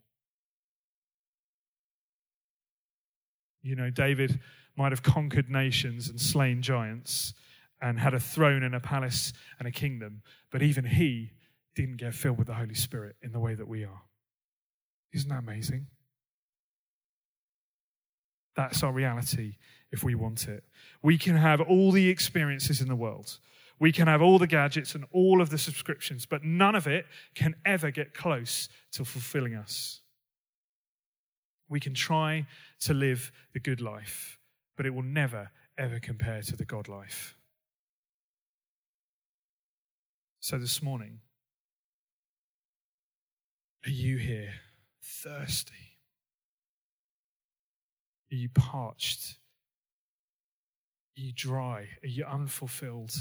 You 3.62 3.76
know, 3.76 3.90
David 3.90 4.40
might 4.78 4.92
have 4.92 5.04
conquered 5.04 5.50
nations 5.50 6.08
and 6.08 6.20
slain 6.20 6.62
giants 6.62 7.34
and 7.82 8.00
had 8.00 8.14
a 8.14 8.20
throne 8.20 8.64
and 8.64 8.76
a 8.76 8.80
palace 8.80 9.34
and 9.58 9.68
a 9.68 9.72
kingdom, 9.72 10.22
but 10.52 10.62
even 10.62 10.86
he 10.86 11.32
didn't 11.76 11.98
get 11.98 12.14
filled 12.14 12.38
with 12.38 12.48
the 12.48 12.54
Holy 12.54 12.76
Spirit 12.76 13.16
in 13.22 13.32
the 13.32 13.40
way 13.40 13.56
that 13.56 13.68
we 13.68 13.84
are. 13.84 14.02
Isn't 15.14 15.30
that 15.30 15.40
amazing? 15.40 15.88
That's 18.60 18.84
our 18.84 18.92
reality 18.92 19.56
if 19.90 20.04
we 20.04 20.16
want 20.16 20.50
it. 20.50 20.66
We 21.02 21.18
can 21.18 21.38
have 21.38 21.62
all 21.62 21.94
the 21.94 22.10
experiences 22.10 22.82
in 22.82 22.90
the 22.90 22.96
world. 22.96 23.40
We 23.80 23.94
can 23.94 24.08
have 24.08 24.22
all 24.22 24.38
the 24.38 24.48
gadgets 24.48 24.96
and 24.96 25.06
all 25.14 25.42
of 25.42 25.50
the 25.50 25.58
subscriptions, 25.58 26.26
but 26.26 26.44
none 26.44 26.76
of 26.76 26.86
it 26.86 27.06
can 27.36 27.56
ever 27.66 27.90
get 27.90 28.14
close 28.14 28.68
to 28.92 29.06
fulfilling 29.06 29.56
us. 29.56 30.02
We 31.70 31.80
can 31.80 31.94
try 31.94 32.48
to 32.82 32.94
live 32.94 33.32
the 33.54 33.62
good 33.62 33.80
life, 33.80 34.38
but 34.76 34.86
it 34.86 34.94
will 34.94 35.04
never, 35.04 35.52
ever 35.78 35.98
compare 36.02 36.42
to 36.42 36.58
the 36.58 36.66
God 36.66 36.90
life. 36.90 37.38
So 40.42 40.58
this 40.58 40.84
morning, 40.84 41.22
are 43.86 43.90
you 43.90 44.18
here 44.18 44.52
thirsty? 45.02 45.89
Are 48.32 48.36
you 48.36 48.50
parched? 48.50 49.38
Are 51.18 51.22
you 51.22 51.34
dry? 51.34 51.88
Are 52.04 52.08
you 52.08 52.26
unfulfilled? 52.26 53.14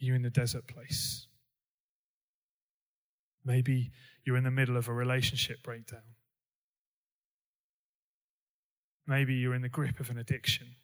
Are 0.00 0.04
you 0.04 0.14
in 0.14 0.22
the 0.22 0.30
desert 0.30 0.66
place? 0.66 1.26
Maybe 3.44 3.90
you're 4.24 4.36
in 4.36 4.44
the 4.44 4.50
middle 4.50 4.76
of 4.76 4.88
a 4.88 4.92
relationship 4.92 5.62
breakdown. 5.62 6.02
Maybe 9.06 9.34
you're 9.34 9.54
in 9.54 9.62
the 9.62 9.68
grip 9.68 10.00
of 10.00 10.10
an 10.10 10.18
addiction. 10.18 10.76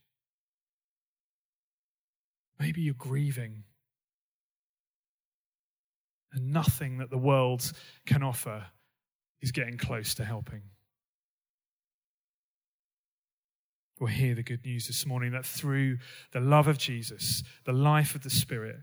Maybe 2.58 2.80
you're 2.80 2.94
grieving. 2.94 3.64
And 6.32 6.52
nothing 6.52 6.98
that 6.98 7.10
the 7.10 7.18
world 7.18 7.70
can 8.06 8.22
offer 8.22 8.64
is 9.40 9.52
getting 9.52 9.76
close 9.76 10.14
to 10.14 10.24
helping. 10.24 10.62
We'll 13.98 14.08
hear 14.08 14.34
the 14.34 14.42
good 14.42 14.64
news 14.64 14.86
this 14.86 15.06
morning 15.06 15.32
that 15.32 15.46
through 15.46 15.98
the 16.32 16.40
love 16.40 16.66
of 16.66 16.78
Jesus, 16.78 17.44
the 17.64 17.72
life 17.72 18.14
of 18.14 18.22
the 18.22 18.30
Spirit, 18.30 18.76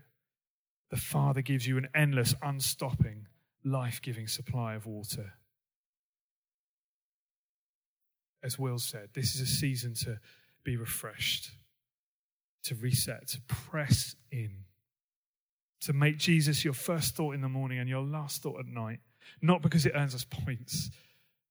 the 0.90 0.96
Father 0.96 1.42
gives 1.42 1.66
you 1.66 1.76
an 1.76 1.88
endless, 1.94 2.34
unstopping, 2.42 3.26
life 3.64 4.00
giving 4.00 4.26
supply 4.26 4.74
of 4.74 4.86
water. 4.86 5.34
As 8.42 8.58
Will 8.58 8.78
said, 8.78 9.10
this 9.14 9.34
is 9.34 9.40
a 9.40 9.46
season 9.46 9.94
to 9.94 10.18
be 10.64 10.76
refreshed, 10.76 11.50
to 12.64 12.74
reset, 12.74 13.28
to 13.28 13.40
press 13.42 14.16
in, 14.30 14.64
to 15.82 15.92
make 15.92 16.16
Jesus 16.16 16.64
your 16.64 16.74
first 16.74 17.14
thought 17.14 17.34
in 17.34 17.40
the 17.42 17.48
morning 17.48 17.78
and 17.78 17.88
your 17.88 18.02
last 18.02 18.42
thought 18.42 18.60
at 18.60 18.66
night, 18.66 19.00
not 19.40 19.62
because 19.62 19.84
it 19.84 19.92
earns 19.94 20.14
us 20.14 20.24
points, 20.24 20.90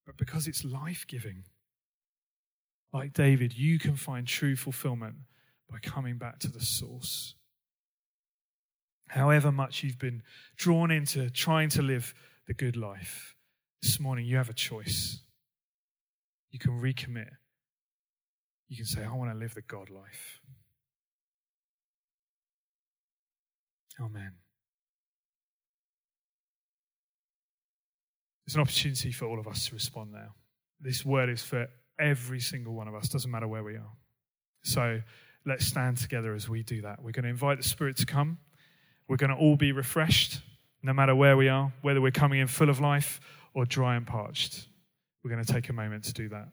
but 0.06 0.17
because 0.17 0.47
it's 0.47 0.65
life 0.65 1.06
giving. 1.08 1.43
Like 2.93 3.13
David, 3.13 3.58
you 3.58 3.80
can 3.80 3.95
find 3.95 4.27
true 4.27 4.56
fulfillment 4.56 5.15
by 5.69 5.77
coming 5.80 6.17
back 6.17 6.39
to 6.39 6.51
the 6.51 6.60
source. 6.60 7.36
However 9.08 9.51
much 9.51 9.84
you've 9.84 9.99
been 9.99 10.23
drawn 10.58 10.91
into 10.91 11.30
trying 11.30 11.69
to 11.69 11.82
live 11.82 12.13
the 12.47 12.54
good 12.54 12.75
life, 12.75 13.36
this 13.82 13.99
morning 13.99 14.25
you 14.25 14.38
have 14.38 14.49
a 14.49 14.54
choice. 14.54 15.21
You 16.51 16.60
can 16.60 16.82
recommit. 16.82 17.30
You 18.67 18.77
can 18.77 18.86
say, 18.86 19.04
I 19.04 19.13
want 19.13 19.32
to 19.32 19.38
live 19.38 19.54
the 19.54 19.62
God 19.62 19.89
life. 19.89 20.41
Amen. 23.99 24.34
It's 28.45 28.56
an 28.56 28.62
opportunity 28.62 29.12
for 29.12 29.25
all 29.25 29.39
of 29.39 29.47
us 29.47 29.67
to 29.67 29.75
respond 29.75 30.12
now. 30.12 30.36
This 30.80 31.06
word 31.06 31.30
is 31.30 31.43
for 31.43 31.67
every 32.01 32.39
single 32.39 32.73
one 32.73 32.87
of 32.87 32.95
us, 32.95 33.07
doesn't 33.07 33.31
matter 33.31 33.47
where 33.47 33.63
we 33.63 33.75
are. 33.75 33.93
So 34.63 35.01
let's 35.45 35.65
stand 35.65 35.97
together 35.97 36.33
as 36.33 36.49
we 36.49 36.63
do 36.63 36.81
that. 36.81 37.01
We're 37.01 37.11
going 37.11 37.23
to 37.23 37.29
invite 37.29 37.57
the 37.57 37.63
Spirit 37.63 37.97
to 37.97 38.05
come. 38.05 38.39
We're 39.07 39.17
going 39.17 39.31
to 39.31 39.35
all 39.35 39.55
be 39.55 39.71
refreshed, 39.71 40.41
no 40.83 40.93
matter 40.93 41.15
where 41.15 41.37
we 41.37 41.49
are, 41.49 41.71
whether 41.81 42.01
we're 42.01 42.11
coming 42.11 42.39
in 42.39 42.47
full 42.47 42.69
of 42.69 42.79
life 42.79 43.19
or 43.53 43.65
dry 43.65 43.95
and 43.95 44.05
parched. 44.05 44.67
We're 45.23 45.31
going 45.31 45.43
to 45.43 45.53
take 45.53 45.69
a 45.69 45.73
moment 45.73 46.05
to 46.05 46.13
do 46.13 46.29
that. 46.29 46.49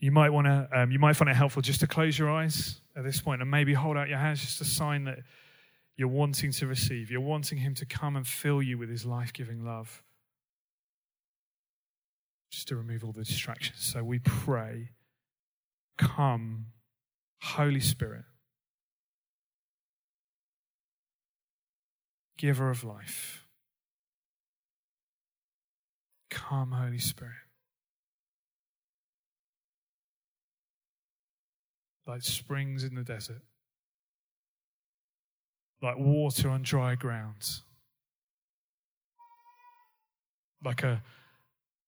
You 0.00 0.10
might 0.10 0.30
want 0.30 0.46
to, 0.46 0.68
um, 0.72 0.90
you 0.90 0.98
might 0.98 1.14
find 1.14 1.30
it 1.30 1.36
helpful 1.36 1.62
just 1.62 1.80
to 1.80 1.86
close 1.86 2.18
your 2.18 2.28
eyes 2.28 2.80
at 2.96 3.04
this 3.04 3.20
point 3.20 3.40
and 3.40 3.50
maybe 3.50 3.72
hold 3.72 3.96
out 3.96 4.08
your 4.08 4.18
hands, 4.18 4.40
just 4.40 4.60
a 4.60 4.64
sign 4.64 5.04
that 5.04 5.20
you're 5.96 6.08
wanting 6.08 6.50
to 6.50 6.66
receive. 6.66 7.10
You're 7.10 7.20
wanting 7.20 7.58
Him 7.58 7.74
to 7.76 7.86
come 7.86 8.16
and 8.16 8.26
fill 8.26 8.60
you 8.60 8.78
with 8.78 8.90
His 8.90 9.06
life 9.06 9.32
giving 9.32 9.64
love 9.64 10.02
just 12.52 12.68
to 12.68 12.76
remove 12.76 13.02
all 13.02 13.12
the 13.12 13.24
distractions. 13.24 13.80
So 13.80 14.04
we 14.04 14.18
pray, 14.18 14.90
come, 15.96 16.66
Holy 17.40 17.80
Spirit, 17.80 18.24
giver 22.36 22.70
of 22.70 22.84
life. 22.84 23.46
Come, 26.30 26.72
Holy 26.72 26.98
Spirit. 26.98 27.32
Like 32.06 32.22
springs 32.22 32.84
in 32.84 32.96
the 32.96 33.04
desert, 33.04 33.42
like 35.80 35.96
water 35.96 36.50
on 36.50 36.62
dry 36.62 36.96
ground, 36.96 37.60
like 40.64 40.82
a 40.82 41.00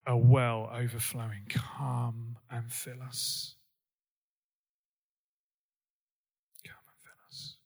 a 0.07 0.17
well 0.17 0.71
overflowing. 0.73 1.47
Come 1.49 2.37
and 2.51 2.71
fill 2.71 3.03
us. 3.03 3.55
Come 6.67 6.77
and 6.87 6.97
fill 7.03 7.29
us. 7.29 7.57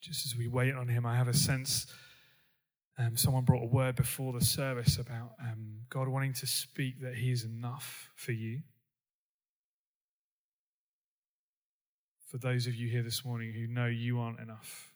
Just 0.00 0.26
as 0.26 0.36
we 0.36 0.46
wait 0.46 0.74
on 0.74 0.86
Him, 0.88 1.04
I 1.04 1.16
have 1.16 1.26
a 1.28 1.34
sense 1.34 1.86
um, 2.98 3.16
someone 3.16 3.44
brought 3.44 3.62
a 3.62 3.66
word 3.66 3.94
before 3.96 4.32
the 4.32 4.44
service 4.44 4.98
about 4.98 5.32
um, 5.40 5.80
God 5.90 6.08
wanting 6.08 6.32
to 6.34 6.46
speak 6.46 7.00
that 7.02 7.14
He 7.14 7.30
is 7.30 7.44
enough 7.44 8.10
for 8.14 8.32
you. 8.32 8.60
For 12.30 12.38
those 12.38 12.66
of 12.66 12.74
you 12.74 12.88
here 12.88 13.02
this 13.02 13.24
morning 13.24 13.52
who 13.52 13.66
know 13.66 13.86
you 13.86 14.18
aren't 14.18 14.40
enough, 14.40 14.92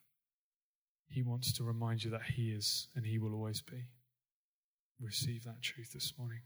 He 1.08 1.22
wants 1.22 1.52
to 1.54 1.64
remind 1.64 2.02
you 2.04 2.10
that 2.10 2.22
He 2.22 2.50
is 2.50 2.88
and 2.94 3.04
He 3.04 3.18
will 3.18 3.34
always 3.34 3.60
be. 3.60 3.84
Receive 5.00 5.44
that 5.44 5.62
truth 5.62 5.92
this 5.92 6.14
morning. 6.18 6.40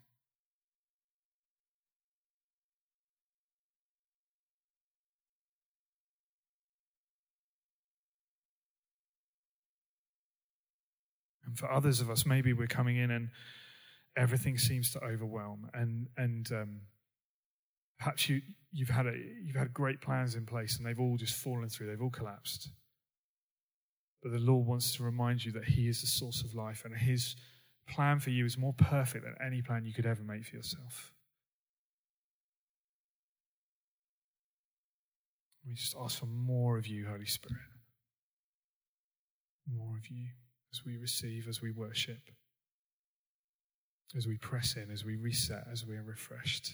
For 11.54 11.70
others 11.70 12.00
of 12.00 12.10
us, 12.10 12.26
maybe 12.26 12.52
we're 12.52 12.66
coming 12.66 12.96
in 12.96 13.10
and 13.10 13.30
everything 14.16 14.58
seems 14.58 14.92
to 14.92 15.04
overwhelm, 15.04 15.70
and 15.74 16.08
and 16.16 16.50
um, 16.52 16.80
perhaps 17.98 18.28
you 18.28 18.42
you've 18.72 18.88
had 18.88 19.06
a, 19.06 19.14
you've 19.42 19.56
had 19.56 19.72
great 19.72 20.00
plans 20.00 20.34
in 20.34 20.46
place, 20.46 20.76
and 20.76 20.86
they've 20.86 21.00
all 21.00 21.16
just 21.16 21.34
fallen 21.34 21.68
through. 21.68 21.88
They've 21.88 22.02
all 22.02 22.10
collapsed. 22.10 22.70
But 24.22 24.32
the 24.32 24.38
Lord 24.38 24.66
wants 24.66 24.96
to 24.96 25.02
remind 25.02 25.44
you 25.44 25.52
that 25.52 25.64
He 25.64 25.88
is 25.88 26.00
the 26.00 26.06
source 26.06 26.42
of 26.42 26.54
life, 26.54 26.84
and 26.84 26.96
His 26.96 27.36
plan 27.88 28.18
for 28.20 28.30
you 28.30 28.44
is 28.44 28.56
more 28.56 28.72
perfect 28.72 29.24
than 29.24 29.34
any 29.44 29.60
plan 29.60 29.84
you 29.84 29.92
could 29.92 30.06
ever 30.06 30.22
make 30.22 30.44
for 30.46 30.56
yourself. 30.56 31.12
We 35.66 35.74
just 35.74 35.94
ask 35.98 36.18
for 36.18 36.26
more 36.26 36.76
of 36.78 36.86
you, 36.86 37.06
Holy 37.06 37.26
Spirit. 37.26 37.62
More 39.66 39.96
of 39.96 40.06
you 40.08 40.28
as 40.74 40.84
we 40.84 40.96
receive, 40.96 41.46
as 41.48 41.62
we 41.62 41.70
worship, 41.70 42.30
as 44.16 44.26
we 44.26 44.36
press 44.36 44.74
in, 44.74 44.90
as 44.90 45.04
we 45.04 45.14
reset, 45.14 45.64
as 45.70 45.86
we 45.86 45.96
are 45.96 46.02
refreshed. 46.02 46.72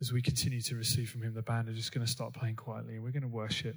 As 0.00 0.10
we 0.10 0.22
continue 0.22 0.62
to 0.62 0.74
receive 0.74 1.10
from 1.10 1.22
Him, 1.22 1.34
the 1.34 1.42
band 1.42 1.68
are 1.68 1.74
just 1.74 1.92
going 1.92 2.04
to 2.04 2.10
start 2.10 2.32
playing 2.32 2.56
quietly 2.56 2.94
and 2.94 3.04
we're 3.04 3.10
going 3.10 3.22
to 3.22 3.28
worship. 3.28 3.76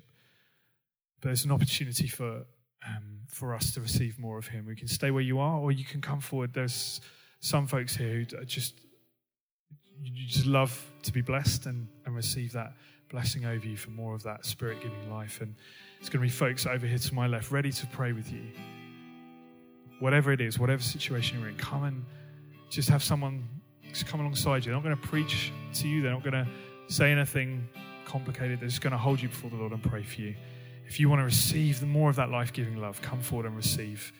But 1.19 1.29
there's 1.29 1.43
an 1.43 1.51
opportunity 1.51 2.07
for, 2.07 2.45
um, 2.87 3.19
for 3.27 3.53
us 3.53 3.73
to 3.73 3.81
receive 3.81 4.17
more 4.17 4.37
of 4.37 4.47
Him. 4.47 4.65
We 4.65 4.77
can 4.77 4.87
stay 4.87 5.11
where 5.11 5.23
you 5.23 5.39
are 5.39 5.59
or 5.59 5.73
you 5.73 5.83
can 5.83 5.99
come 5.99 6.21
forward. 6.21 6.53
There's 6.53 7.01
some 7.41 7.67
folks 7.67 7.97
here 7.97 8.13
who 8.13 8.45
just, 8.45 8.79
you 10.01 10.25
just 10.25 10.45
love 10.45 10.81
to 11.03 11.11
be 11.11 11.21
blessed 11.21 11.65
and, 11.65 11.89
and 12.05 12.15
receive 12.15 12.53
that 12.53 12.73
blessing 13.15 13.45
over 13.45 13.65
you 13.65 13.77
for 13.77 13.91
more 13.91 14.13
of 14.13 14.23
that 14.23 14.45
spirit 14.45 14.81
giving 14.81 15.09
life. 15.09 15.39
And 15.39 15.55
it's 16.01 16.09
going 16.09 16.21
to 16.21 16.27
be 16.27 16.29
folks 16.29 16.65
over 16.65 16.85
here 16.85 16.97
to 16.97 17.15
my 17.15 17.27
left 17.27 17.49
ready 17.49 17.71
to 17.71 17.87
pray 17.87 18.11
with 18.11 18.29
you. 18.29 18.43
Whatever 19.99 20.33
it 20.33 20.41
is, 20.41 20.59
whatever 20.59 20.81
situation 20.81 21.39
you're 21.39 21.47
in, 21.47 21.55
come 21.55 21.85
and 21.85 22.05
just 22.69 22.89
have 22.89 23.01
someone 23.01 23.47
just 23.87 24.05
come 24.05 24.19
alongside 24.19 24.65
you. 24.65 24.73
They're 24.73 24.81
not 24.81 24.83
going 24.83 24.97
to 24.97 25.07
preach 25.07 25.53
to 25.75 25.87
you. 25.87 26.01
They're 26.01 26.11
not 26.11 26.25
going 26.25 26.33
to 26.33 26.47
say 26.93 27.09
anything 27.09 27.69
complicated. 28.03 28.59
They're 28.59 28.67
just 28.67 28.81
going 28.81 28.91
to 28.91 28.97
hold 28.97 29.21
you 29.21 29.29
before 29.29 29.49
the 29.49 29.55
Lord 29.55 29.71
and 29.71 29.81
pray 29.81 30.03
for 30.03 30.19
you. 30.19 30.35
If 30.85 30.99
you 30.99 31.07
want 31.07 31.21
to 31.21 31.25
receive 31.25 31.79
the 31.79 31.85
more 31.85 32.09
of 32.09 32.17
that 32.17 32.29
life-giving 32.29 32.75
love, 32.75 33.01
come 33.01 33.21
forward 33.21 33.45
and 33.45 33.55
receive 33.55 34.11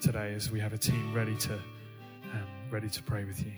today 0.00 0.34
as 0.34 0.50
we 0.50 0.58
have 0.58 0.72
a 0.72 0.78
team 0.78 1.14
ready 1.14 1.36
to 1.36 1.54
um, 1.54 2.48
ready 2.72 2.88
to 2.88 3.02
pray 3.04 3.22
with 3.22 3.46
you. 3.46 3.52